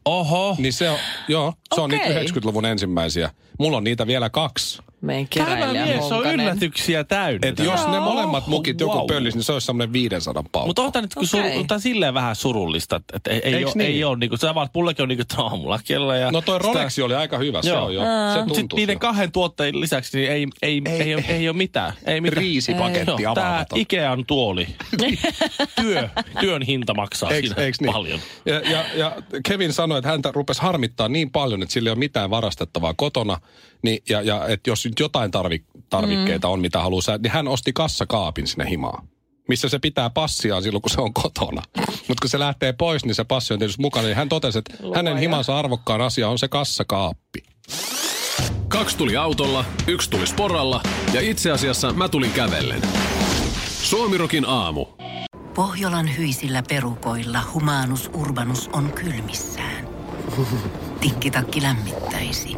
Oho. 0.05 0.55
niin 0.59 0.73
se 0.73 0.89
on, 0.89 0.97
joo, 1.27 1.53
se 1.75 1.81
on 1.81 1.93
Okei. 1.93 2.09
niitä 2.19 2.39
90-luvun 2.39 2.65
ensimmäisiä. 2.65 3.29
Mulla 3.59 3.77
on 3.77 3.83
niitä 3.83 4.07
vielä 4.07 4.29
kaksi. 4.29 4.81
Meidän 5.01 5.27
Tämä 5.35 5.55
keräilijä 5.55 5.85
mies 5.85 6.11
on 6.11 6.25
yllätyksiä 6.25 7.03
täynnä. 7.03 7.47
Et 7.47 7.59
jos 7.59 7.87
ne 7.87 7.99
molemmat 7.99 8.47
mukit 8.47 8.79
joku 8.79 8.97
Wow. 8.97 9.07
pöllis, 9.07 9.35
niin 9.35 9.43
se 9.43 9.53
olisi 9.53 9.65
semmoinen 9.65 9.93
500 9.93 10.43
paukku. 10.51 10.67
Mutta 10.67 10.81
on 10.81 10.91
tämä 10.91 11.01
nyt 11.01 11.11
okay. 11.15 11.27
sur, 11.27 11.79
silleen 11.79 12.13
vähän 12.13 12.35
surullista, 12.35 12.95
että 12.95 13.17
et 13.17 13.27
ei, 13.27 13.55
ei, 13.55 13.65
ole, 13.65 13.73
niin? 13.75 13.91
ei 13.91 14.03
ole, 14.03 14.17
niin 14.17 14.29
kuin, 14.29 14.39
sä 14.39 14.55
vaan, 14.55 14.65
että 14.65 14.79
mullekin 14.79 15.03
on 15.03 15.09
niin 15.09 15.17
kuin, 15.35 15.45
aamulla 15.45 15.79
kello 15.85 16.13
ja... 16.13 16.31
No 16.31 16.41
toi 16.41 16.59
sitä- 16.59 16.67
Rolexi 16.67 17.01
oli 17.01 17.15
aika 17.15 17.37
hyvä, 17.37 17.61
se 17.61 17.69
Joo. 17.69 17.85
on 17.85 17.95
jo. 17.95 18.01
Se 18.33 18.39
tuntuu. 18.39 18.55
sitten 18.55 18.75
niiden 18.77 18.99
kahden 18.99 19.31
tuotteen 19.31 19.81
lisäksi 19.81 20.17
niin 20.17 20.31
ei, 20.31 20.47
ei, 20.61 20.81
ei, 20.85 21.01
ei, 21.01 21.15
ole, 21.15 21.25
ei 21.27 21.49
ole 21.49 21.57
mitään. 21.57 21.93
Ei 22.05 22.21
mitään. 22.21 22.41
Riisipaketti 22.43 23.23
Joo, 23.23 23.35
Tämä. 23.35 23.65
Ikean 23.75 24.25
tuoli. 24.27 24.67
Työ, 25.81 26.09
työn 26.39 26.61
hinta 26.61 26.93
maksaa 26.93 27.29
Eiks, 27.31 27.47
siinä 27.47 27.63
eiks 27.63 27.81
niin? 27.81 27.93
paljon. 27.93 28.19
Ja, 28.45 28.59
ja, 28.59 28.85
ja 28.95 29.15
Kevin 29.47 29.73
sanoi, 29.73 29.97
että 29.97 30.09
häntä 30.09 30.31
rupesi 30.33 30.61
harmittaa 30.61 31.07
niin 31.09 31.31
paljon, 31.31 31.61
että 31.63 31.73
sillä 31.73 31.87
ei 31.87 31.91
ole 31.91 31.99
mitään 31.99 32.29
varastettavaa 32.29 32.93
kotona. 32.93 33.39
Niin, 33.81 34.03
ja, 34.09 34.21
ja 34.21 34.47
että 34.47 34.69
jos 34.69 34.86
nyt 34.87 34.99
jotain 34.99 35.31
tarvi, 35.31 35.63
tarvikkeita 35.89 36.47
mm. 36.47 36.53
on, 36.53 36.59
mitä 36.59 36.79
haluaa 36.79 37.17
niin 37.19 37.31
hän 37.31 37.47
osti 37.47 37.73
kassakaapin 37.73 38.47
sinne 38.47 38.69
himaan. 38.69 39.07
Missä 39.47 39.69
se 39.69 39.79
pitää 39.79 40.09
passiaan 40.09 40.63
silloin, 40.63 40.81
kun 40.81 40.89
se 40.89 41.01
on 41.01 41.13
kotona. 41.13 41.61
Mutta 41.77 42.21
kun 42.21 42.29
se 42.29 42.39
lähtee 42.39 42.73
pois, 42.73 43.05
niin 43.05 43.15
se 43.15 43.23
passi 43.23 43.53
on 43.53 43.59
tietysti 43.59 43.81
mukana. 43.81 44.05
Niin 44.05 44.15
hän 44.15 44.29
totesi, 44.29 44.59
että 44.59 44.73
hänen 44.95 45.17
himansa 45.17 45.59
arvokkaan 45.59 46.01
asia 46.01 46.29
on 46.29 46.39
se 46.39 46.47
kassakaappi. 46.47 47.43
Kaksi 48.67 48.97
tuli 48.97 49.17
autolla, 49.17 49.65
yksi 49.87 50.09
tuli 50.09 50.27
sporalla 50.27 50.81
ja 51.13 51.21
itse 51.21 51.51
asiassa 51.51 51.93
mä 51.93 52.09
tulin 52.09 52.31
kävellen. 52.31 52.81
Suomirokin 53.81 54.45
aamu. 54.45 54.85
Pohjolan 55.55 56.17
hyisillä 56.17 56.63
perukoilla 56.69 57.39
humanus 57.53 58.09
urbanus 58.13 58.69
on 58.73 58.93
kylmissään. 58.93 59.87
Tikkitakki 61.01 61.61
lämmittäisi. 61.61 62.57